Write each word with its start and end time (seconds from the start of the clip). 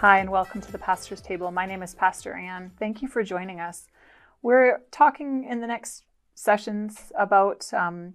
Hi, 0.00 0.20
and 0.20 0.30
welcome 0.30 0.62
to 0.62 0.72
the 0.72 0.78
Pastor's 0.78 1.20
Table. 1.20 1.50
My 1.50 1.66
name 1.66 1.82
is 1.82 1.94
Pastor 1.94 2.32
Anne. 2.32 2.70
Thank 2.78 3.02
you 3.02 3.06
for 3.06 3.22
joining 3.22 3.60
us. 3.60 3.86
We're 4.40 4.80
talking 4.90 5.44
in 5.44 5.60
the 5.60 5.66
next 5.66 6.04
sessions 6.34 7.12
about 7.18 7.70
um, 7.74 8.14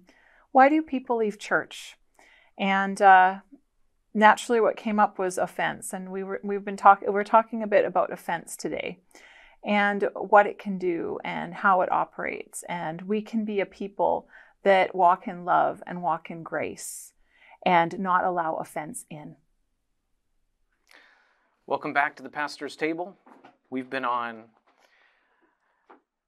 why 0.50 0.68
do 0.68 0.82
people 0.82 1.18
leave 1.18 1.38
church, 1.38 1.96
and 2.58 3.00
uh, 3.00 3.36
naturally, 4.12 4.60
what 4.60 4.76
came 4.76 4.98
up 4.98 5.16
was 5.16 5.38
offense, 5.38 5.92
and 5.92 6.10
we 6.10 6.24
were 6.24 6.40
we've 6.42 6.64
been 6.64 6.76
talking 6.76 7.12
we're 7.12 7.22
talking 7.22 7.62
a 7.62 7.68
bit 7.68 7.84
about 7.84 8.12
offense 8.12 8.56
today, 8.56 8.98
and 9.64 10.08
what 10.16 10.48
it 10.48 10.58
can 10.58 10.78
do, 10.78 11.20
and 11.22 11.54
how 11.54 11.82
it 11.82 11.92
operates, 11.92 12.64
and 12.68 13.02
we 13.02 13.22
can 13.22 13.44
be 13.44 13.60
a 13.60 13.64
people 13.64 14.26
that 14.64 14.92
walk 14.92 15.28
in 15.28 15.44
love 15.44 15.84
and 15.86 16.02
walk 16.02 16.32
in 16.32 16.42
grace, 16.42 17.12
and 17.64 17.96
not 18.00 18.24
allow 18.24 18.56
offense 18.56 19.04
in. 19.08 19.36
Welcome 21.68 21.92
back 21.92 22.14
to 22.16 22.22
the 22.22 22.28
Pastor's 22.28 22.76
Table. 22.76 23.16
We've 23.70 23.90
been 23.90 24.04
on 24.04 24.44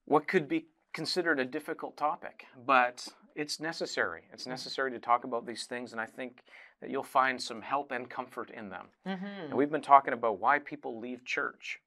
what 0.07 0.27
could 0.27 0.49
be 0.49 0.67
considered 0.93 1.39
a 1.39 1.45
difficult 1.45 1.97
topic, 1.97 2.47
but 2.67 3.07
it's 3.37 3.61
necessary. 3.61 4.23
It's 4.33 4.43
Mm-hmm. 4.43 4.51
necessary 4.51 4.91
to 4.91 4.99
talk 4.99 5.23
about 5.23 5.47
these 5.47 5.67
things, 5.67 5.93
and 5.93 6.01
I 6.01 6.07
think 6.07 6.43
that 6.81 6.91
you'll 6.91 7.05
find 7.05 7.41
some 7.41 7.63
help 7.63 7.93
and 7.93 8.11
comfort 8.11 8.51
in 8.51 8.69
them. 8.69 8.87
Mm-hmm. 9.07 9.25
And 9.27 9.55
we've 9.55 9.71
been 9.71 9.81
talking 9.81 10.13
about 10.13 10.41
why 10.41 10.59
people 10.59 10.99
leave 10.99 11.25
church, 11.25 11.79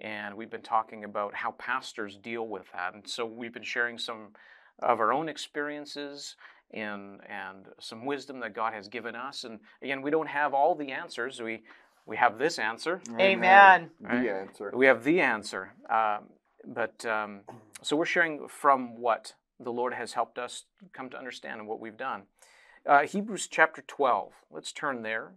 and 0.00 0.36
we've 0.36 0.50
been 0.50 0.62
talking 0.62 1.04
about 1.04 1.34
how 1.34 1.52
pastors 1.52 2.16
deal 2.16 2.48
with 2.48 2.66
that. 2.72 2.94
And 2.94 3.08
so 3.08 3.24
we've 3.24 3.52
been 3.54 3.62
sharing 3.62 3.96
some 3.96 4.30
of 4.80 4.98
our 4.98 5.12
own 5.12 5.28
experiences 5.28 6.34
and 6.74 7.20
and 7.28 7.66
some 7.78 8.06
wisdom 8.06 8.40
that 8.40 8.54
God 8.54 8.72
has 8.72 8.88
given 8.88 9.14
us. 9.14 9.44
And 9.44 9.60
again, 9.82 10.00
we 10.02 10.10
don't 10.10 10.28
have 10.28 10.54
all 10.54 10.74
the 10.74 10.90
answers. 10.90 11.40
We 11.40 11.62
we 12.06 12.16
have 12.16 12.38
this 12.38 12.58
answer. 12.58 13.00
Amen. 13.18 13.90
Right. 14.00 14.22
The 14.22 14.32
answer. 14.32 14.72
We 14.74 14.86
have 14.86 15.04
the 15.04 15.20
answer. 15.20 15.74
Um, 15.88 16.24
but 16.64 17.04
um, 17.06 17.40
so 17.82 17.96
we're 17.96 18.06
sharing 18.06 18.48
from 18.48 19.00
what 19.00 19.34
the 19.60 19.72
Lord 19.72 19.94
has 19.94 20.12
helped 20.12 20.38
us 20.38 20.64
come 20.92 21.10
to 21.10 21.18
understand 21.18 21.60
and 21.60 21.68
what 21.68 21.80
we've 21.80 21.96
done. 21.96 22.22
Uh, 22.86 23.02
Hebrews 23.02 23.46
chapter 23.46 23.82
12. 23.86 24.32
Let's 24.50 24.72
turn 24.72 25.02
there. 25.02 25.32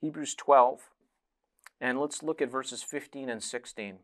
Hebrews 0.00 0.34
12. 0.34 0.90
And 1.80 2.00
let's 2.00 2.22
look 2.22 2.40
at 2.40 2.50
verses 2.50 2.82
15 2.82 3.28
and 3.28 3.42
16. 3.42 3.98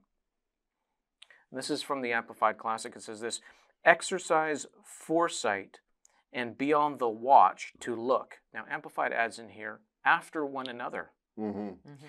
This 1.52 1.70
is 1.70 1.82
from 1.82 2.00
the 2.00 2.12
Amplified 2.12 2.58
Classic. 2.58 2.94
It 2.96 3.02
says 3.02 3.20
this 3.20 3.40
Exercise 3.84 4.66
foresight 4.84 5.78
and 6.32 6.56
be 6.56 6.72
on 6.72 6.98
the 6.98 7.08
watch 7.08 7.72
to 7.80 7.94
look. 7.94 8.38
Now, 8.54 8.64
Amplified 8.70 9.12
adds 9.12 9.38
in 9.38 9.50
here, 9.50 9.80
after 10.04 10.46
one 10.46 10.66
another 10.66 11.10
Mm-hmm. 11.38 11.60
Mm-hmm. 11.60 12.06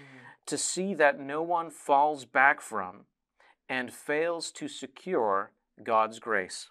to 0.48 0.58
see 0.58 0.94
that 0.96 1.20
no 1.20 1.42
one 1.42 1.70
falls 1.70 2.26
back 2.26 2.60
from 2.60 3.06
and 3.70 3.94
fails 3.94 4.52
to 4.52 4.68
secure 4.68 5.52
God's 5.82 6.20
grace, 6.20 6.70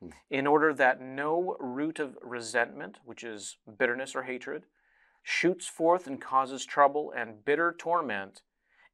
Hmm. 0.00 0.10
in 0.30 0.46
order 0.46 0.72
that 0.74 1.00
no 1.00 1.56
root 1.60 1.98
of 1.98 2.16
resentment, 2.22 2.98
which 3.04 3.22
is 3.22 3.58
bitterness 3.78 4.16
or 4.16 4.22
hatred, 4.22 4.64
shoots 5.22 5.66
forth 5.66 6.06
and 6.06 6.20
causes 6.20 6.64
trouble 6.64 7.12
and 7.14 7.44
bitter 7.44 7.72
torment, 7.78 8.42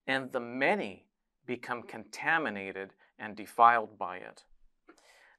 and 0.06 0.32
the 0.32 0.40
many 0.40 1.06
become 1.46 1.82
contaminated 1.82 2.92
and 3.18 3.36
defiled 3.36 3.96
by 3.96 4.16
it. 4.18 4.44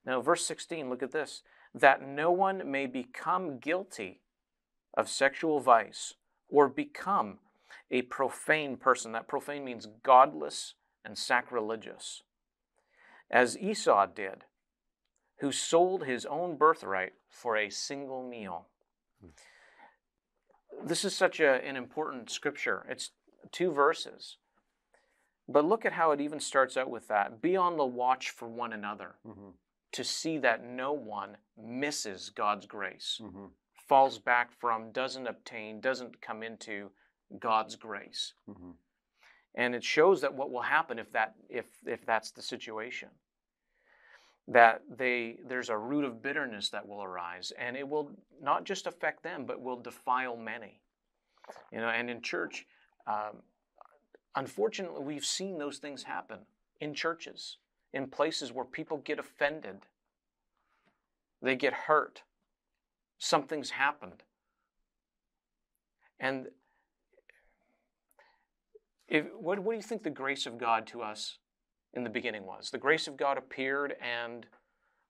Now, 0.04 0.22
verse 0.22 0.46
16, 0.46 0.88
look 0.88 1.02
at 1.02 1.12
this 1.12 1.42
that 1.74 2.00
no 2.00 2.32
one 2.32 2.70
may 2.70 2.86
become 2.86 3.58
guilty 3.58 4.22
of 4.94 5.08
sexual 5.08 5.60
vice 5.60 6.14
or 6.48 6.68
become 6.68 7.38
a 7.90 8.02
profane 8.02 8.76
person. 8.76 9.12
That 9.12 9.28
profane 9.28 9.64
means 9.64 9.86
godless 10.02 10.74
and 11.04 11.16
sacrilegious, 11.16 12.22
as 13.30 13.58
Esau 13.58 14.06
did, 14.06 14.44
who 15.40 15.52
sold 15.52 16.04
his 16.04 16.26
own 16.26 16.56
birthright 16.56 17.12
for 17.28 17.56
a 17.56 17.70
single 17.70 18.28
meal. 18.28 18.66
This 20.84 21.04
is 21.04 21.14
such 21.16 21.40
a, 21.40 21.64
an 21.64 21.76
important 21.76 22.30
scripture. 22.30 22.86
It's 22.88 23.10
two 23.50 23.72
verses. 23.72 24.36
But 25.48 25.64
look 25.64 25.84
at 25.86 25.94
how 25.94 26.10
it 26.12 26.20
even 26.20 26.40
starts 26.40 26.76
out 26.76 26.90
with 26.90 27.08
that. 27.08 27.40
Be 27.40 27.56
on 27.56 27.76
the 27.76 27.84
watch 27.86 28.30
for 28.30 28.48
one 28.48 28.72
another 28.72 29.14
Mm-hmm. 29.26 29.50
to 29.92 30.04
see 30.04 30.38
that 30.38 30.64
no 30.64 30.92
one 30.92 31.36
misses 31.56 32.30
God's 32.30 32.66
grace 32.66 33.18
Mm-hmm. 33.22 33.46
Falls 33.88 34.18
back 34.18 34.52
from, 34.52 34.92
doesn't 34.92 35.26
obtain, 35.26 35.80
doesn't 35.80 36.20
come 36.20 36.42
into 36.42 36.90
God's 37.38 37.76
grace. 37.76 38.34
Mm-hmm. 38.48 38.70
And 39.54 39.74
it 39.74 39.82
shows 39.82 40.20
that 40.20 40.34
what 40.34 40.50
will 40.50 40.62
happen 40.62 40.98
if 40.98 41.10
that 41.12 41.34
if 41.48 41.66
if 41.86 42.04
that's 42.06 42.30
the 42.30 42.42
situation. 42.42 43.08
That 44.46 44.82
they 44.88 45.38
there's 45.46 45.68
a 45.68 45.76
root 45.76 46.04
of 46.04 46.22
bitterness 46.22 46.70
that 46.70 46.86
will 46.86 47.02
arise, 47.02 47.52
and 47.58 47.76
it 47.76 47.88
will 47.88 48.10
not 48.40 48.64
just 48.64 48.86
affect 48.86 49.22
them, 49.22 49.44
but 49.46 49.60
will 49.60 49.80
defile 49.80 50.36
many. 50.36 50.80
You 51.72 51.80
know, 51.80 51.88
and 51.88 52.08
in 52.08 52.20
church, 52.20 52.66
um, 53.06 53.42
unfortunately, 54.36 55.02
we've 55.02 55.24
seen 55.24 55.58
those 55.58 55.78
things 55.78 56.02
happen 56.02 56.38
in 56.80 56.94
churches, 56.94 57.56
in 57.92 58.06
places 58.06 58.52
where 58.52 58.64
people 58.64 58.98
get 58.98 59.18
offended, 59.18 59.86
they 61.42 61.56
get 61.56 61.72
hurt, 61.72 62.22
something's 63.18 63.70
happened, 63.70 64.22
and 66.20 66.48
if, 69.08 69.26
what, 69.38 69.58
what 69.60 69.72
do 69.72 69.76
you 69.76 69.82
think 69.82 70.02
the 70.02 70.10
grace 70.10 70.46
of 70.46 70.58
God 70.58 70.86
to 70.88 71.02
us 71.02 71.38
in 71.94 72.04
the 72.04 72.10
beginning 72.10 72.44
was? 72.44 72.70
The 72.70 72.78
grace 72.78 73.08
of 73.08 73.16
God 73.16 73.38
appeared, 73.38 73.94
and 74.00 74.46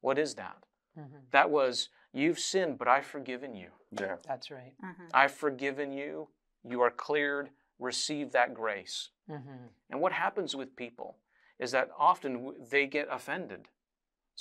what 0.00 0.18
is 0.18 0.34
that? 0.34 0.58
Mm-hmm. 0.98 1.16
That 1.32 1.50
was, 1.50 1.88
you've 2.12 2.38
sinned, 2.38 2.78
but 2.78 2.88
I've 2.88 3.06
forgiven 3.06 3.54
you. 3.54 3.68
Yeah. 3.98 4.16
That's 4.26 4.50
right. 4.50 4.74
I've 5.14 5.32
forgiven 5.32 5.92
you. 5.92 6.28
You 6.68 6.80
are 6.82 6.90
cleared. 6.90 7.50
Receive 7.78 8.32
that 8.32 8.54
grace. 8.54 9.10
Mm-hmm. 9.30 9.66
And 9.90 10.00
what 10.00 10.12
happens 10.12 10.54
with 10.54 10.76
people 10.76 11.16
is 11.58 11.70
that 11.72 11.90
often 11.98 12.52
they 12.70 12.86
get 12.86 13.08
offended. 13.10 13.68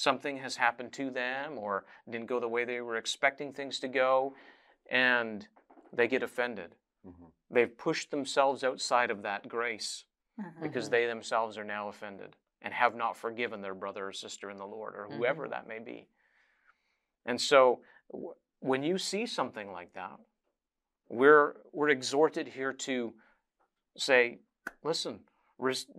Something 0.01 0.37
has 0.37 0.55
happened 0.57 0.93
to 0.93 1.09
them 1.09 1.57
or 1.57 1.85
didn't 2.07 2.27
go 2.27 2.39
the 2.39 2.47
way 2.47 2.65
they 2.65 2.81
were 2.81 2.97
expecting 2.97 3.51
things 3.51 3.79
to 3.79 3.87
go, 3.87 4.35
and 4.91 5.47
they 5.91 6.07
get 6.07 6.21
offended. 6.21 6.75
Mm-hmm. 7.03 7.25
They've 7.49 7.75
pushed 7.75 8.11
themselves 8.11 8.63
outside 8.63 9.09
of 9.09 9.23
that 9.23 9.47
grace 9.49 10.05
because 10.61 10.87
Mhm. 10.87 10.91
they 10.91 11.05
themselves 11.07 11.57
are 11.57 11.63
now 11.63 11.87
offended 11.87 12.35
and 12.61 12.75
have 12.75 12.93
not 12.93 13.17
forgiven 13.17 13.61
their 13.61 13.73
brother 13.73 14.05
or 14.09 14.13
sister 14.13 14.51
in 14.51 14.57
the 14.57 14.67
Lord 14.67 14.93
or 14.95 15.07
whoever 15.07 15.47
Mhm. 15.47 15.49
that 15.49 15.67
may 15.67 15.79
be. 15.79 16.07
And 17.25 17.41
so 17.41 17.81
w- 18.11 18.35
when 18.59 18.83
you 18.83 18.99
see 18.99 19.25
something 19.25 19.71
like 19.71 19.93
that, 19.93 20.19
we're, 21.09 21.55
we're 21.71 21.89
exhorted 21.89 22.49
here 22.49 22.71
to 22.73 23.15
say, 23.97 24.41
listen, 24.83 25.27
res- 25.57 25.89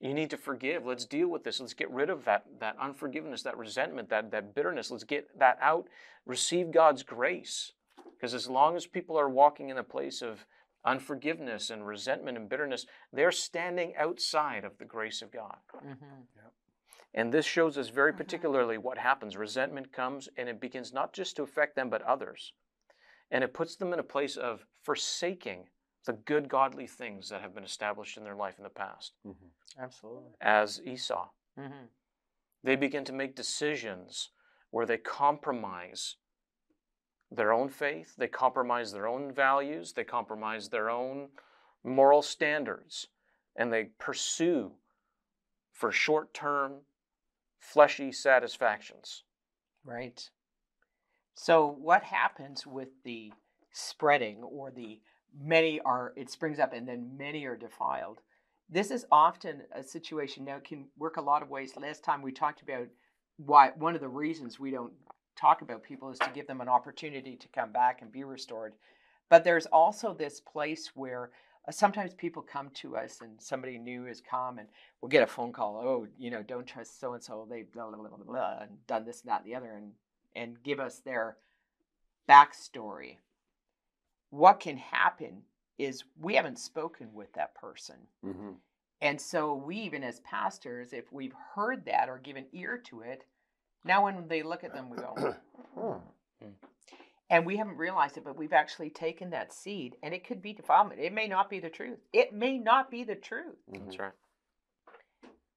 you 0.00 0.12
need 0.14 0.30
to 0.30 0.36
forgive. 0.36 0.84
Let's 0.84 1.06
deal 1.06 1.28
with 1.28 1.44
this. 1.44 1.60
Let's 1.60 1.74
get 1.74 1.90
rid 1.90 2.10
of 2.10 2.24
that, 2.24 2.44
that 2.60 2.76
unforgiveness, 2.80 3.42
that 3.42 3.56
resentment, 3.56 4.08
that, 4.10 4.30
that 4.32 4.54
bitterness. 4.54 4.90
Let's 4.90 5.04
get 5.04 5.38
that 5.38 5.58
out. 5.60 5.86
Receive 6.26 6.70
God's 6.70 7.02
grace. 7.02 7.72
Because 8.12 8.34
as 8.34 8.48
long 8.48 8.76
as 8.76 8.86
people 8.86 9.18
are 9.18 9.28
walking 9.28 9.68
in 9.70 9.78
a 9.78 9.84
place 9.84 10.22
of 10.22 10.46
unforgiveness 10.84 11.70
and 11.70 11.86
resentment 11.86 12.36
and 12.36 12.48
bitterness, 12.48 12.86
they're 13.12 13.32
standing 13.32 13.94
outside 13.96 14.64
of 14.64 14.76
the 14.78 14.84
grace 14.84 15.22
of 15.22 15.32
God. 15.32 15.56
Mm-hmm. 15.76 16.04
And 17.14 17.32
this 17.32 17.46
shows 17.46 17.78
us 17.78 17.88
very 17.88 18.12
Mhm. 18.12 18.16
particularly 18.16 18.76
what 18.76 18.98
happens. 18.98 19.36
Resentment 19.36 19.92
comes 19.92 20.28
and 20.36 20.48
it 20.48 20.60
begins 20.60 20.92
not 20.92 21.12
just 21.12 21.36
to 21.36 21.42
affect 21.44 21.76
them, 21.76 21.88
but 21.88 22.02
others. 22.02 22.52
And 23.30 23.44
it 23.44 23.54
puts 23.54 23.76
them 23.76 23.92
in 23.92 23.98
a 23.98 24.04
place 24.04 24.36
of 24.36 24.66
forsaking 24.82 25.68
the 26.06 26.12
good, 26.12 26.48
godly 26.48 26.86
things 26.86 27.28
that 27.28 27.40
have 27.40 27.54
been 27.54 27.64
established 27.64 28.16
in 28.16 28.24
their 28.24 28.34
life 28.36 28.54
in 28.58 28.64
the 28.64 28.70
past, 28.70 29.12
Mm-hmm. 29.26 29.82
Absolutely. 29.82 30.32
as 30.40 30.80
Esau. 30.84 31.28
Mm-hmm. 31.58 31.86
They 32.62 32.76
begin 32.76 33.04
to 33.04 33.12
make 33.12 33.34
decisions 33.36 34.30
where 34.70 34.86
they 34.86 34.96
compromise 34.98 36.16
their 37.30 37.52
own 37.52 37.68
faith, 37.68 38.14
they 38.16 38.28
compromise 38.28 38.92
their 38.92 39.06
own 39.06 39.32
values, 39.32 39.92
they 39.92 40.04
compromise 40.04 40.68
their 40.68 40.90
own 40.90 41.28
moral 41.82 42.22
standards, 42.22 43.08
and 43.56 43.72
they 43.72 43.84
pursue 43.98 44.72
for 45.72 45.90
short 45.90 46.32
term, 46.32 46.82
fleshy 47.58 48.12
satisfactions. 48.12 49.24
Right. 49.84 50.30
So 51.34 51.76
what 51.80 52.04
happens 52.04 52.66
with 52.66 52.88
the 53.04 53.32
spreading 53.72 54.42
or 54.42 54.70
the 54.70 55.00
many 55.42 55.80
are 55.80 56.12
it 56.16 56.30
springs 56.30 56.58
up 56.58 56.72
and 56.72 56.88
then 56.88 57.16
many 57.16 57.44
are 57.44 57.56
defiled? 57.56 58.20
This 58.70 58.90
is 58.90 59.06
often 59.12 59.62
a 59.74 59.82
situation 59.82 60.44
now 60.44 60.56
it 60.56 60.64
can 60.64 60.86
work 60.98 61.16
a 61.16 61.22
lot 61.22 61.42
of 61.42 61.50
ways. 61.50 61.76
Last 61.76 62.02
time 62.02 62.22
we 62.22 62.32
talked 62.32 62.62
about 62.62 62.88
why 63.36 63.70
one 63.76 63.94
of 63.94 64.00
the 64.00 64.08
reasons 64.08 64.58
we 64.58 64.70
don't 64.70 64.92
talk 65.36 65.62
about 65.62 65.82
people 65.82 66.10
is 66.10 66.18
to 66.20 66.30
give 66.34 66.46
them 66.46 66.60
an 66.60 66.68
opportunity 66.68 67.36
to 67.36 67.48
come 67.48 67.72
back 67.72 68.00
and 68.00 68.12
be 68.12 68.24
restored. 68.24 68.74
But 69.28 69.44
there's 69.44 69.66
also 69.66 70.14
this 70.14 70.40
place 70.40 70.90
where 70.94 71.30
uh, 71.66 71.72
sometimes 71.72 72.14
people 72.14 72.42
come 72.42 72.70
to 72.74 72.96
us 72.96 73.20
and 73.20 73.40
somebody 73.40 73.78
new 73.78 74.04
has 74.04 74.20
come 74.20 74.58
and 74.58 74.68
we'll 75.00 75.08
get 75.08 75.22
a 75.22 75.26
phone 75.26 75.52
call. 75.52 75.80
Oh, 75.82 76.06
you 76.18 76.30
know, 76.30 76.42
don't 76.42 76.66
trust 76.66 77.00
so 77.00 77.14
and 77.14 77.22
so. 77.22 77.46
They 77.48 77.62
blah, 77.62 77.88
blah, 77.88 77.96
blah, 77.96 78.18
blah, 78.24 78.58
and 78.62 78.86
done 78.86 79.04
this, 79.04 79.22
and 79.22 79.30
that, 79.30 79.42
and 79.42 79.50
the 79.50 79.56
other, 79.56 79.72
and 79.72 79.92
and 80.36 80.62
give 80.62 80.80
us 80.80 80.98
their 80.98 81.36
backstory. 82.28 83.16
What 84.34 84.58
can 84.58 84.76
happen 84.76 85.42
is 85.78 86.02
we 86.20 86.34
haven't 86.34 86.58
spoken 86.58 87.14
with 87.14 87.32
that 87.34 87.54
person. 87.54 87.94
Mm-hmm. 88.26 88.50
And 89.00 89.20
so 89.20 89.54
we, 89.54 89.76
even 89.76 90.02
as 90.02 90.18
pastors, 90.20 90.92
if 90.92 91.12
we've 91.12 91.34
heard 91.54 91.84
that 91.84 92.08
or 92.08 92.18
given 92.18 92.46
ear 92.52 92.78
to 92.86 93.02
it, 93.02 93.24
now 93.84 94.02
when 94.04 94.26
they 94.26 94.42
look 94.42 94.64
at 94.64 94.74
them, 94.74 94.90
we 94.90 94.96
go, 94.96 95.36
Oh. 95.76 96.02
and 97.30 97.46
we 97.46 97.56
haven't 97.56 97.76
realized 97.76 98.16
it, 98.16 98.24
but 98.24 98.36
we've 98.36 98.52
actually 98.52 98.90
taken 98.90 99.30
that 99.30 99.52
seed, 99.52 99.94
and 100.02 100.12
it 100.12 100.26
could 100.26 100.42
be 100.42 100.52
defilement. 100.52 101.00
It 101.00 101.12
may 101.12 101.28
not 101.28 101.48
be 101.48 101.60
the 101.60 101.70
truth. 101.70 101.98
It 102.12 102.32
may 102.32 102.58
not 102.58 102.90
be 102.90 103.04
the 103.04 103.14
truth, 103.14 103.54
That's 103.72 104.00
right. 104.00 104.12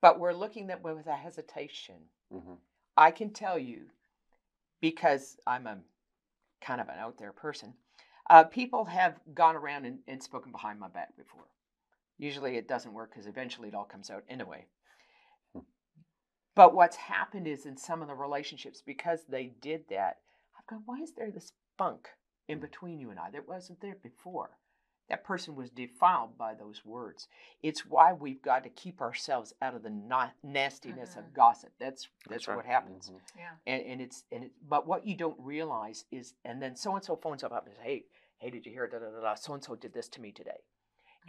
but 0.01 0.19
we're 0.19 0.33
looking 0.33 0.69
at 0.69 0.83
with 0.83 1.07
a 1.07 1.15
hesitation. 1.15 1.95
Mm-hmm. 2.31 2.53
I 2.95 3.09
can 3.09 3.31
tell 3.31 3.57
you, 3.57 3.87
because 4.81 5.37
I'm 5.47 5.65
a 5.65 5.79
kind 6.61 6.79
of 6.79 6.89
an 6.89 6.99
out 6.99 7.17
there 7.17 7.31
person, 7.31 7.73
uh, 8.29 8.43
people 8.43 8.85
have 8.85 9.19
gone 9.33 9.55
around 9.55 9.85
and, 9.85 9.99
and 10.07 10.21
spoken 10.21 10.51
behind 10.51 10.79
my 10.79 10.87
back 10.87 11.15
before. 11.17 11.45
Usually 12.17 12.57
it 12.57 12.67
doesn't 12.67 12.93
work 12.93 13.11
because 13.11 13.27
eventually 13.27 13.67
it 13.69 13.75
all 13.75 13.85
comes 13.85 14.09
out 14.09 14.23
anyway. 14.29 14.65
Hmm. 15.53 15.61
But 16.55 16.73
what's 16.73 16.95
happened 16.95 17.47
is 17.47 17.65
in 17.65 17.77
some 17.77 18.01
of 18.01 18.07
the 18.07 18.15
relationships, 18.15 18.81
because 18.85 19.21
they 19.29 19.53
did 19.61 19.81
that, 19.89 20.17
I've 20.57 20.67
gone, 20.67 20.83
why 20.85 20.99
is 21.01 21.13
there 21.13 21.31
this 21.31 21.51
funk 21.77 22.07
in 22.47 22.59
between 22.59 22.99
you 22.99 23.11
and 23.11 23.19
I 23.19 23.29
that 23.31 23.47
wasn't 23.47 23.81
there 23.81 23.97
before? 24.01 24.57
That 25.09 25.23
person 25.23 25.55
was 25.55 25.69
defiled 25.69 26.37
by 26.37 26.53
those 26.53 26.83
words. 26.83 27.29
It's 27.63 27.85
why 27.85 28.11
we've 28.11 28.41
got 28.41 28.63
to 28.63 28.69
keep 28.69 28.99
ourselves 28.99 29.53
out 29.61 29.73
of 29.73 29.81
the 29.83 29.89
na- 29.89 30.31
nastiness 30.43 31.11
Mhm. 31.15 31.19
of 31.19 31.33
gossip. 31.33 31.71
That's 31.79 32.09
that's, 32.27 32.29
That's 32.29 32.47
right. 32.49 32.57
what 32.57 32.65
happens 32.65 33.07
Mm-hmm. 33.09 33.39
Yeah. 33.39 33.51
and, 33.67 33.85
and 33.85 34.01
it's 34.01 34.23
and 34.33 34.43
it, 34.45 34.51
but 34.67 34.85
what 34.85 35.07
you 35.07 35.15
don't 35.15 35.39
realize 35.39 36.03
is 36.11 36.33
and 36.43 36.61
then 36.61 36.75
so 36.75 36.93
and 36.95 37.05
so 37.05 37.15
phones 37.15 37.41
up 37.41 37.53
and 37.53 37.73
says 37.73 37.81
hey 37.81 38.03
hey 38.39 38.49
did 38.49 38.65
you 38.65 38.71
hear 38.71 38.87
da 38.87 38.99
da 38.99 39.09
da 39.09 39.21
da 39.21 39.35
so 39.35 39.53
and 39.53 39.63
so 39.63 39.75
did 39.75 39.93
this 39.93 40.07
to 40.09 40.21
me 40.21 40.31
today 40.31 40.59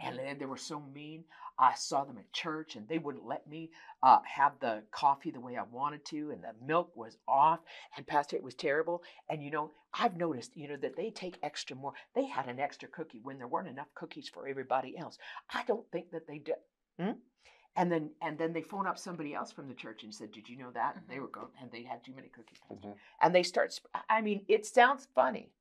and 0.01 0.17
then 0.17 0.37
they 0.37 0.45
were 0.45 0.57
so 0.57 0.79
mean 0.93 1.23
i 1.57 1.73
saw 1.75 2.03
them 2.05 2.17
at 2.17 2.31
church 2.31 2.75
and 2.75 2.87
they 2.87 2.97
wouldn't 2.99 3.25
let 3.25 3.45
me 3.47 3.69
uh, 4.03 4.19
have 4.23 4.53
the 4.59 4.81
coffee 4.91 5.31
the 5.31 5.39
way 5.39 5.57
i 5.57 5.63
wanted 5.63 6.03
to 6.05 6.31
and 6.31 6.43
the 6.43 6.53
milk 6.65 6.95
was 6.95 7.17
off 7.27 7.59
and 7.97 8.07
pastor 8.07 8.35
it 8.35 8.43
was 8.43 8.55
terrible 8.55 9.03
and 9.29 9.43
you 9.43 9.51
know 9.51 9.71
i've 9.93 10.15
noticed 10.15 10.55
you 10.55 10.67
know 10.67 10.77
that 10.77 10.95
they 10.95 11.09
take 11.09 11.37
extra 11.43 11.75
more 11.75 11.93
they 12.15 12.25
had 12.25 12.47
an 12.47 12.59
extra 12.59 12.87
cookie 12.87 13.19
when 13.23 13.37
there 13.37 13.47
weren't 13.47 13.67
enough 13.67 13.93
cookies 13.95 14.29
for 14.29 14.47
everybody 14.47 14.97
else 14.97 15.17
i 15.53 15.63
don't 15.63 15.89
think 15.91 16.09
that 16.11 16.27
they 16.27 16.37
did 16.37 16.55
hmm? 16.99 17.11
and 17.75 17.91
then 17.91 18.09
and 18.21 18.37
then 18.37 18.53
they 18.53 18.61
phone 18.61 18.87
up 18.87 18.97
somebody 18.97 19.33
else 19.33 19.51
from 19.51 19.67
the 19.67 19.73
church 19.73 20.03
and 20.03 20.13
said 20.13 20.31
did 20.31 20.47
you 20.47 20.57
know 20.57 20.71
that 20.71 20.95
and 20.95 21.03
they 21.09 21.15
Mhm. 21.15 21.21
were 21.21 21.27
going 21.27 21.49
and 21.61 21.71
they 21.71 21.83
had 21.83 22.03
too 22.03 22.13
many 22.13 22.29
cookies 22.29 22.59
Mhm. 22.71 22.95
and 23.21 23.35
they 23.35 23.43
start 23.43 23.73
sp- 23.75 23.91
i 24.09 24.21
mean 24.21 24.45
it 24.47 24.65
sounds 24.65 25.07
funny 25.13 25.51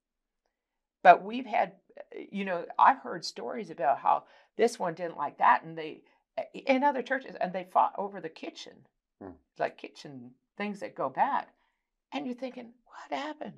but 1.03 1.25
we've 1.25 1.47
had 1.47 1.73
uh, 1.99 2.19
you 2.31 2.45
know 2.45 2.65
i've 2.79 2.99
heard 2.99 3.25
stories 3.25 3.71
about 3.71 3.99
how 3.99 4.25
this 4.57 4.79
one 4.79 4.95
didn't 4.95 5.17
like 5.17 5.39
that 5.39 5.63
and 5.63 5.79
they 5.79 6.03
uh, 6.39 6.43
in 6.53 6.85
other 6.85 7.03
churches 7.03 7.37
and 7.41 7.53
they 7.53 7.65
fought 7.65 7.95
over 7.97 8.21
the 8.21 8.29
kitchen. 8.29 8.75
Hmm. 9.21 9.31
like 9.59 9.77
kitchen 9.77 10.31
things 10.57 10.79
that 10.79 10.95
go 10.95 11.09
bad. 11.09 11.47
And 12.13 12.25
you're 12.25 12.37
thinking 12.37 12.73
what 12.85 13.19
happened? 13.19 13.55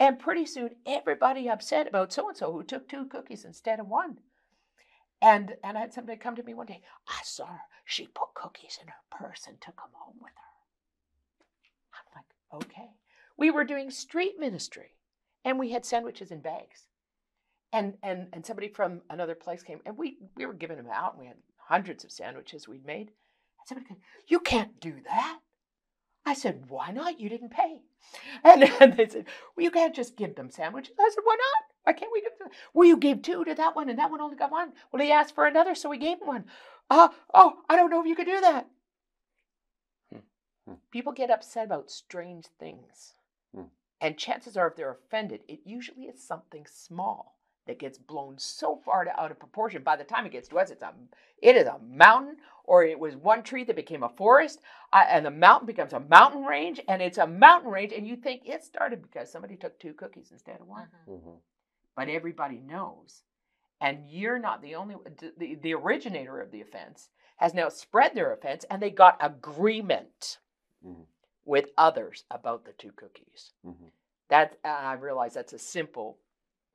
And 0.00 0.18
pretty 0.18 0.44
soon 0.44 0.70
everybody 0.86 1.48
upset 1.48 1.86
about 1.86 2.12
so 2.12 2.28
and 2.28 2.36
so 2.36 2.52
who 2.52 2.64
took 2.64 2.88
two 2.88 3.04
cookies 3.06 3.44
instead 3.44 3.78
of 3.78 3.88
one. 3.88 4.18
And 5.22 5.54
and 5.62 5.76
i 5.78 5.82
had 5.82 5.92
somebody 5.92 6.18
come 6.18 6.34
to 6.36 6.42
me 6.42 6.54
one 6.54 6.66
day 6.66 6.82
i 7.08 7.20
saw 7.22 7.46
her. 7.46 7.60
She 7.84 8.06
put 8.06 8.34
cookies 8.34 8.78
in 8.80 8.88
her 8.88 8.94
purse 9.10 9.46
and 9.46 9.60
took 9.60 9.76
them 9.76 9.90
home 9.92 10.16
with 10.20 10.32
her. 10.32 10.54
I'm 11.94 12.22
like 12.22 12.64
okay. 12.64 12.90
We 13.36 13.50
were 13.50 13.64
doing 13.64 13.90
street 13.90 14.34
ministry 14.38 14.94
and 15.44 15.58
we 15.58 15.70
had 15.70 15.84
sandwiches 15.84 16.30
in 16.30 16.40
bags. 16.40 16.86
And 17.72 17.94
and 18.02 18.28
and 18.32 18.46
somebody 18.46 18.68
from 18.68 19.02
another 19.10 19.34
place 19.34 19.62
came 19.62 19.80
and 19.84 19.98
we 19.98 20.18
we 20.36 20.46
were 20.46 20.54
giving 20.54 20.76
them 20.76 20.88
out 20.92 21.14
and 21.14 21.20
we 21.20 21.26
had 21.26 21.36
hundreds 21.56 22.04
of 22.04 22.12
sandwiches 22.12 22.68
we'd 22.68 22.86
made. 22.86 23.08
And 23.08 23.66
somebody 23.66 23.88
said 23.88 23.96
you 24.28 24.40
can't 24.40 24.80
do 24.80 24.94
that. 25.04 25.40
I 26.24 26.34
said 26.34 26.64
why 26.68 26.92
not? 26.92 27.20
You 27.20 27.28
didn't 27.28 27.50
pay. 27.50 27.80
And, 28.44 28.62
and 28.80 28.96
they 28.96 29.08
said 29.08 29.26
well 29.56 29.64
you 29.64 29.70
can't 29.70 29.94
just 29.94 30.16
give 30.16 30.36
them 30.36 30.50
sandwiches. 30.50 30.94
I 31.00 31.10
said 31.12 31.22
why 31.24 31.36
not? 31.36 31.64
Why 31.84 31.92
can't 31.98 32.12
we 32.12 32.20
give 32.22 32.38
them 32.38 32.48
well 32.74 32.86
you 32.86 32.96
gave 32.96 33.22
two 33.22 33.44
to 33.44 33.54
that 33.54 33.74
one 33.74 33.88
and 33.88 33.98
that 33.98 34.10
one 34.10 34.20
only 34.20 34.36
got 34.36 34.52
one. 34.52 34.72
Well 34.92 35.02
he 35.02 35.10
asked 35.10 35.34
for 35.34 35.46
another 35.46 35.74
so 35.74 35.90
we 35.90 35.98
gave 35.98 36.20
him 36.20 36.28
one. 36.28 36.44
Uh, 36.90 37.08
oh 37.32 37.54
i 37.68 37.76
don't 37.76 37.90
know 37.90 38.00
if 38.00 38.06
you 38.06 38.14
could 38.14 38.26
do 38.26 38.40
that. 38.40 38.68
Hmm. 40.12 40.18
Hmm. 40.66 40.74
people 40.92 41.12
get 41.12 41.30
upset 41.30 41.64
about 41.64 41.90
strange 41.90 42.46
things. 42.60 43.14
And 44.04 44.16
chances 44.18 44.56
are 44.56 44.68
if 44.68 44.76
they're 44.76 44.92
offended 44.92 45.40
it 45.48 45.60
usually 45.64 46.04
is 46.04 46.22
something 46.22 46.66
small 46.70 47.38
that 47.66 47.78
gets 47.78 47.96
blown 47.98 48.34
so 48.38 48.76
far 48.84 49.04
to, 49.04 49.20
out 49.20 49.30
of 49.30 49.38
proportion 49.38 49.82
by 49.82 49.96
the 49.96 50.04
time 50.04 50.26
it 50.26 50.32
gets 50.32 50.48
to 50.48 50.58
us 50.58 50.70
it's 50.70 50.82
a 50.82 50.92
it 51.42 51.56
is 51.56 51.66
a 51.66 51.78
mountain 51.90 52.36
or 52.64 52.84
it 52.84 52.98
was 52.98 53.16
one 53.16 53.42
tree 53.42 53.64
that 53.64 53.76
became 53.76 54.02
a 54.02 54.08
forest 54.10 54.60
uh, 54.92 55.04
and 55.08 55.24
the 55.26 55.30
mountain 55.30 55.66
becomes 55.66 55.92
a 55.94 56.00
mountain 56.00 56.44
range 56.44 56.80
and 56.88 57.00
it's 57.02 57.18
a 57.18 57.26
mountain 57.26 57.70
range 57.70 57.92
and 57.92 58.06
you 58.06 58.16
think 58.16 58.42
it 58.44 58.62
started 58.62 59.00
because 59.02 59.30
somebody 59.32 59.56
took 59.56 59.78
two 59.78 59.94
cookies 59.94 60.30
instead 60.32 60.60
of 60.60 60.68
one 60.68 60.88
Mm-hmm. 61.08 61.36
but 61.96 62.08
everybody 62.08 62.60
knows 62.66 63.22
and 63.80 63.98
you're 64.08 64.38
not 64.38 64.62
the 64.62 64.74
only 64.74 64.96
the, 65.38 65.56
the 65.62 65.74
originator 65.74 66.40
of 66.40 66.50
the 66.50 66.60
offense 66.60 67.08
has 67.38 67.54
now 67.54 67.68
spread 67.68 68.14
their 68.14 68.32
offense 68.32 68.64
and 68.70 68.80
they 68.82 68.90
got 68.90 69.16
agreement 69.20 70.38
Mhm. 70.86 71.06
With 71.44 71.70
others 71.78 72.24
about 72.30 72.64
the 72.64 72.72
two 72.72 72.92
cookies 72.96 73.52
Mm-hmm. 73.66 73.86
that 74.30 74.58
uh, 74.64 74.68
i 74.68 74.92
realize 74.94 75.34
that's 75.34 75.52
a 75.52 75.58
simple 75.58 76.18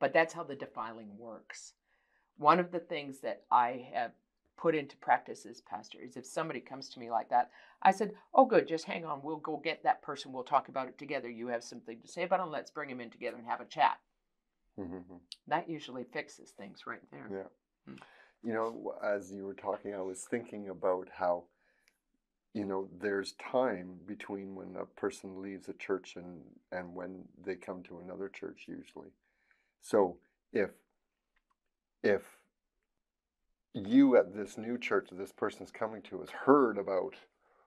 but 0.00 0.12
that's 0.12 0.34
how 0.34 0.44
the 0.44 0.54
defiling 0.56 1.16
works 1.18 1.74
one 2.38 2.60
of 2.60 2.72
the 2.72 2.78
things 2.80 3.20
that 3.20 3.42
i 3.50 3.86
have 3.94 4.12
put 4.58 4.74
into 4.74 4.96
practice 4.98 5.46
as 5.46 5.60
pastor 5.62 5.98
is 6.00 6.16
if 6.16 6.26
somebody 6.26 6.60
comes 6.60 6.88
to 6.90 7.00
me 7.00 7.10
like 7.10 7.30
that 7.30 7.50
i 7.82 7.90
said 7.90 8.12
oh 8.34 8.44
good 8.44 8.68
just 8.68 8.84
hang 8.84 9.04
on 9.04 9.20
we'll 9.22 9.36
go 9.38 9.56
get 9.56 9.82
that 9.84 10.02
person 10.02 10.32
we'll 10.32 10.42
talk 10.44 10.68
about 10.68 10.88
it 10.88 10.98
together 10.98 11.28
you 11.30 11.48
have 11.48 11.64
something 11.64 11.98
to 12.00 12.08
say 12.08 12.22
about 12.24 12.40
them 12.40 12.50
let's 12.50 12.70
bring 12.70 12.90
him 12.90 13.00
in 13.00 13.10
together 13.10 13.36
and 13.38 13.46
have 13.46 13.60
a 13.60 13.64
chat 13.66 13.98
Mm-hmm. 14.78 15.16
that 15.48 15.68
usually 15.68 16.04
fixes 16.04 16.50
things 16.50 16.80
right 16.86 17.00
there 17.12 17.28
Yeah. 17.30 17.92
Mm. 17.92 17.98
You 18.42 18.54
know, 18.54 18.94
as 19.04 19.30
you 19.32 19.44
were 19.44 19.54
talking, 19.54 19.94
I 19.94 20.00
was 20.00 20.24
thinking 20.30 20.68
about 20.70 21.08
how, 21.14 21.44
you 22.54 22.64
know, 22.64 22.88
there's 23.00 23.34
time 23.34 23.94
between 24.06 24.54
when 24.54 24.76
a 24.76 24.84
person 24.84 25.40
leaves 25.42 25.68
a 25.68 25.72
church 25.74 26.16
and, 26.16 26.40
and 26.72 26.94
when 26.94 27.24
they 27.44 27.54
come 27.54 27.82
to 27.84 27.98
another 27.98 28.28
church, 28.28 28.64
usually. 28.66 29.10
So 29.80 30.16
if, 30.52 30.70
if 32.02 32.22
you 33.72 34.16
at 34.16 34.34
this 34.34 34.58
new 34.58 34.78
church 34.78 35.08
that 35.10 35.18
this 35.18 35.32
person's 35.32 35.70
coming 35.70 36.02
to 36.02 36.20
has 36.20 36.30
heard 36.30 36.76
about, 36.76 37.14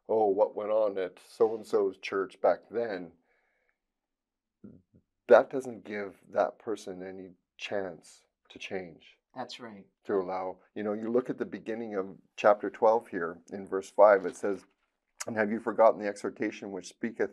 oh, 0.10 0.28
what 0.28 0.56
went 0.56 0.72
on 0.72 0.98
at 0.98 1.18
so 1.30 1.56
and 1.56 1.66
so's 1.66 1.98
church 1.98 2.42
back 2.42 2.60
then, 2.70 3.12
that 5.28 5.50
doesn't 5.50 5.86
give 5.86 6.16
that 6.34 6.60
person 6.60 7.02
any 7.08 7.30
chance 7.58 8.22
to 8.50 8.60
change 8.60 9.18
That's 9.36 9.60
right. 9.60 9.86
to 10.06 10.16
allow 10.16 10.58
you 10.76 10.84
know 10.84 10.94
you 10.94 11.10
look 11.12 11.30
at 11.30 11.38
the 11.38 11.46
beginning 11.46 11.96
of 11.96 12.08
chapter 12.36 12.70
12 12.70 13.08
here 13.08 13.38
in 13.52 13.68
verse 13.68 13.92
5 13.96 14.26
it 14.26 14.36
says 14.36 14.66
and 15.28 15.38
have 15.38 15.52
you 15.52 15.60
forgotten 15.60 16.02
the 16.02 16.08
exhortation 16.08 16.72
which 16.72 16.88
speaketh 16.90 17.32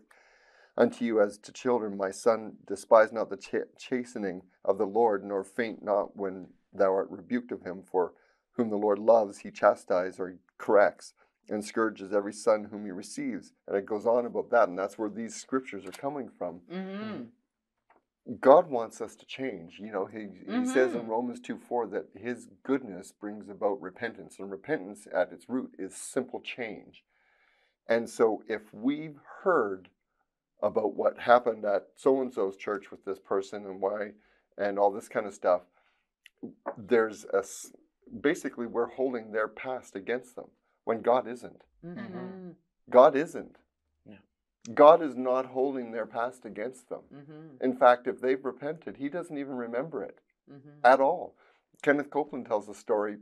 unto 0.77 1.05
you 1.05 1.21
as 1.21 1.39
to 1.39 1.53
children 1.53 1.97
my 1.97 2.11
son 2.11 2.53
despise 2.67 3.13
not 3.13 3.29
the 3.31 3.37
ch- 3.37 3.69
chastening 3.79 4.43
of 4.65 4.79
the 4.79 4.87
lord 4.87 5.25
nor 5.25 5.43
faint 5.45 5.83
not 5.83 6.17
when 6.17 6.47
thou 6.73 6.93
art 6.93 7.11
rebuked 7.11 7.53
of 7.53 7.63
him 7.63 7.83
for 7.83 8.13
whom 8.53 8.71
the 8.71 8.77
lord 8.77 8.99
loves 8.99 9.39
he 9.39 9.51
chastises 9.51 10.21
or 10.21 10.37
corrects 10.59 11.15
and 11.49 11.65
scourges 11.65 12.13
every 12.13 12.33
son 12.33 12.65
whom 12.71 12.85
he 12.85 12.93
receives 12.93 13.53
and 13.67 13.77
it 13.77 13.85
goes 13.87 14.07
on 14.07 14.25
about 14.27 14.51
that 14.51 14.69
and 14.69 14.79
that's 14.79 14.97
where 14.99 15.11
these 15.11 15.35
scriptures 15.35 15.85
are 15.85 15.91
coming 15.93 16.29
from 16.39 16.61
Mm-hmm. 16.73 17.23
God 18.41 18.71
wants 18.71 19.01
us 19.01 19.17
to 19.17 19.27
change. 19.27 19.79
You 19.81 19.91
know, 19.91 20.05
he, 20.07 20.29
he 20.47 20.65
says 20.65 20.95
in 20.95 21.01
Mhm. 21.03 21.09
Romans 21.09 21.41
2 21.41 21.59
4 21.59 21.87
that 21.89 22.07
his 22.15 22.49
goodness 22.63 23.13
brings 23.13 23.49
about 23.49 23.81
repentance, 23.81 24.39
and 24.39 24.51
repentance 24.51 25.09
at 25.13 25.33
its 25.33 25.49
root 25.49 25.75
is 25.79 25.97
simple 25.97 26.41
change. 26.41 27.03
And 27.89 28.09
so, 28.09 28.43
if 28.49 28.73
we've 28.73 29.19
heard 29.43 29.89
about 30.63 30.95
what 30.95 31.19
happened 31.19 31.65
at 31.65 31.89
so 31.97 32.21
and 32.21 32.33
so's 32.33 32.57
church 32.57 32.91
with 32.91 33.05
this 33.05 33.19
person 33.19 33.65
and 33.67 33.81
why, 33.81 34.13
and 34.59 34.79
all 34.79 34.91
this 34.91 35.09
kind 35.09 35.27
of 35.27 35.35
stuff, 35.35 35.63
there's 36.77 37.25
a 37.33 37.43
basically 38.21 38.67
we're 38.67 38.89
holding 38.91 39.33
their 39.33 39.49
past 39.49 39.97
against 39.97 40.37
them 40.37 40.49
when 40.85 41.01
God 41.01 41.27
isn't. 41.29 41.63
Mm-hmm. 41.85 42.51
God 42.91 43.17
isn't. 43.17 43.57
Yeah. 44.09 44.17
God 44.75 45.03
is 45.03 45.17
not 45.17 45.47
holding 45.47 45.93
their 45.93 46.07
past 46.07 46.45
against 46.45 46.89
them. 46.89 47.01
Mm-hmm. 47.15 47.65
In 47.65 47.77
fact, 47.77 48.07
if 48.07 48.21
they've 48.21 48.45
repented, 48.45 48.97
he 48.97 49.09
doesn't 49.09 49.37
even 49.39 49.55
remember 49.55 50.03
it 50.03 50.19
Mm-hmm. 50.51 50.85
at 50.85 51.01
all. 51.01 51.37
Kenneth 51.81 52.11
Copeland 52.11 52.47
tells 52.47 52.69
a 52.69 52.75
story 52.75 53.19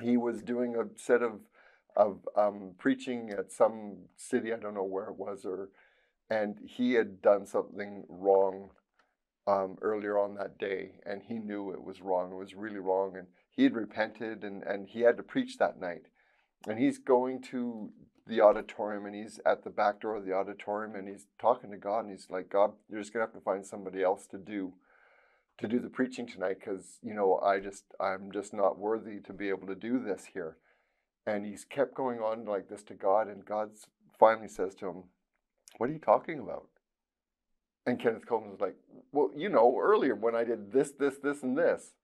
he 0.00 0.16
was 0.16 0.42
doing 0.42 0.76
a 0.76 0.84
set 0.96 1.20
of 1.20 1.40
of 1.96 2.26
um, 2.36 2.72
preaching 2.78 3.30
at 3.30 3.52
some 3.52 3.96
city. 4.16 4.52
I 4.52 4.56
don't 4.56 4.74
know 4.74 4.84
where 4.84 5.06
it 5.06 5.16
was, 5.16 5.44
or 5.44 5.70
and 6.30 6.58
he 6.64 6.94
had 6.94 7.20
done 7.20 7.46
something 7.46 8.04
wrong 8.08 8.70
um, 9.46 9.76
earlier 9.82 10.18
on 10.18 10.34
that 10.36 10.58
day, 10.58 10.92
and 11.04 11.22
he 11.22 11.34
knew 11.34 11.72
it 11.72 11.82
was 11.84 12.00
wrong. 12.00 12.32
It 12.32 12.36
was 12.36 12.54
really 12.54 12.78
wrong, 12.78 13.16
and 13.16 13.26
he 13.50 13.64
had 13.64 13.74
repented, 13.74 14.44
and 14.44 14.62
and 14.62 14.88
he 14.88 15.00
had 15.00 15.16
to 15.16 15.22
preach 15.22 15.58
that 15.58 15.80
night. 15.80 16.02
And 16.66 16.78
he's 16.78 16.98
going 16.98 17.42
to 17.50 17.90
the 18.26 18.40
auditorium, 18.40 19.04
and 19.06 19.14
he's 19.14 19.40
at 19.44 19.64
the 19.64 19.70
back 19.70 20.00
door 20.00 20.16
of 20.16 20.24
the 20.24 20.32
auditorium, 20.32 20.94
and 20.94 21.08
he's 21.08 21.26
talking 21.40 21.70
to 21.72 21.76
God, 21.76 22.00
and 22.00 22.10
he's 22.10 22.28
like, 22.30 22.48
God, 22.48 22.72
you're 22.88 23.00
just 23.00 23.12
gonna 23.12 23.24
have 23.24 23.34
to 23.34 23.40
find 23.40 23.66
somebody 23.66 24.02
else 24.02 24.26
to 24.28 24.38
do 24.38 24.74
to 25.58 25.68
do 25.68 25.78
the 25.78 25.88
preaching 25.88 26.26
tonight 26.26 26.56
because 26.58 26.98
you 27.02 27.14
know 27.14 27.38
I 27.38 27.60
just 27.60 27.84
I'm 28.00 28.32
just 28.32 28.52
not 28.52 28.78
worthy 28.78 29.20
to 29.20 29.32
be 29.32 29.48
able 29.48 29.66
to 29.66 29.74
do 29.74 30.02
this 30.02 30.26
here. 30.32 30.56
And 31.26 31.46
he's 31.46 31.64
kept 31.64 31.94
going 31.94 32.18
on 32.18 32.44
like 32.44 32.68
this 32.68 32.82
to 32.84 32.94
God, 32.94 33.28
and 33.28 33.44
God 33.44 33.70
finally 34.18 34.48
says 34.48 34.74
to 34.76 34.88
him, 34.88 35.04
"What 35.78 35.88
are 35.88 35.92
you 35.92 35.98
talking 35.98 36.40
about?" 36.40 36.68
And 37.86 38.00
Kenneth 38.00 38.26
Copeland 38.26 38.52
was 38.52 38.60
like, 38.60 38.76
"Well, 39.12 39.30
you 39.36 39.48
know, 39.48 39.78
earlier 39.78 40.14
when 40.14 40.34
I 40.34 40.44
did 40.44 40.72
this, 40.72 40.90
this, 40.92 41.18
this, 41.18 41.42
and 41.42 41.56
this," 41.56 41.94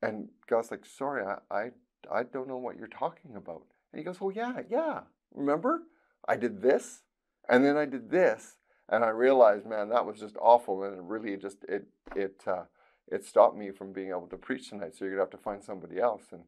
and 0.00 0.28
God's 0.48 0.70
like, 0.70 0.86
"Sorry, 0.86 1.24
I 1.24 1.38
I, 1.50 1.70
I 2.10 2.22
don't 2.22 2.48
know 2.48 2.56
what 2.56 2.76
you're 2.76 2.86
talking 2.88 3.34
about." 3.36 3.66
And 3.92 3.98
he 3.98 4.04
goes, 4.04 4.20
"Well, 4.20 4.32
yeah, 4.32 4.62
yeah. 4.68 5.00
Remember, 5.32 5.82
I 6.28 6.36
did 6.36 6.62
this, 6.62 7.02
and 7.48 7.64
then 7.64 7.76
I 7.76 7.84
did 7.84 8.10
this." 8.10 8.56
and 8.90 9.04
I 9.04 9.10
realized, 9.10 9.66
man, 9.66 9.88
that 9.90 10.04
was 10.04 10.18
just 10.18 10.36
awful, 10.40 10.82
and 10.82 10.94
it 10.96 11.02
really 11.02 11.36
just 11.36 11.64
it 11.68 11.86
it 12.14 12.42
uh, 12.46 12.64
it 13.06 13.24
stopped 13.24 13.56
me 13.56 13.70
from 13.70 13.92
being 13.92 14.10
able 14.10 14.26
to 14.26 14.36
preach 14.36 14.68
tonight. 14.68 14.94
So 14.94 15.04
you're 15.04 15.14
gonna 15.14 15.22
have 15.22 15.30
to 15.30 15.38
find 15.38 15.62
somebody 15.62 15.98
else. 16.00 16.24
And 16.32 16.42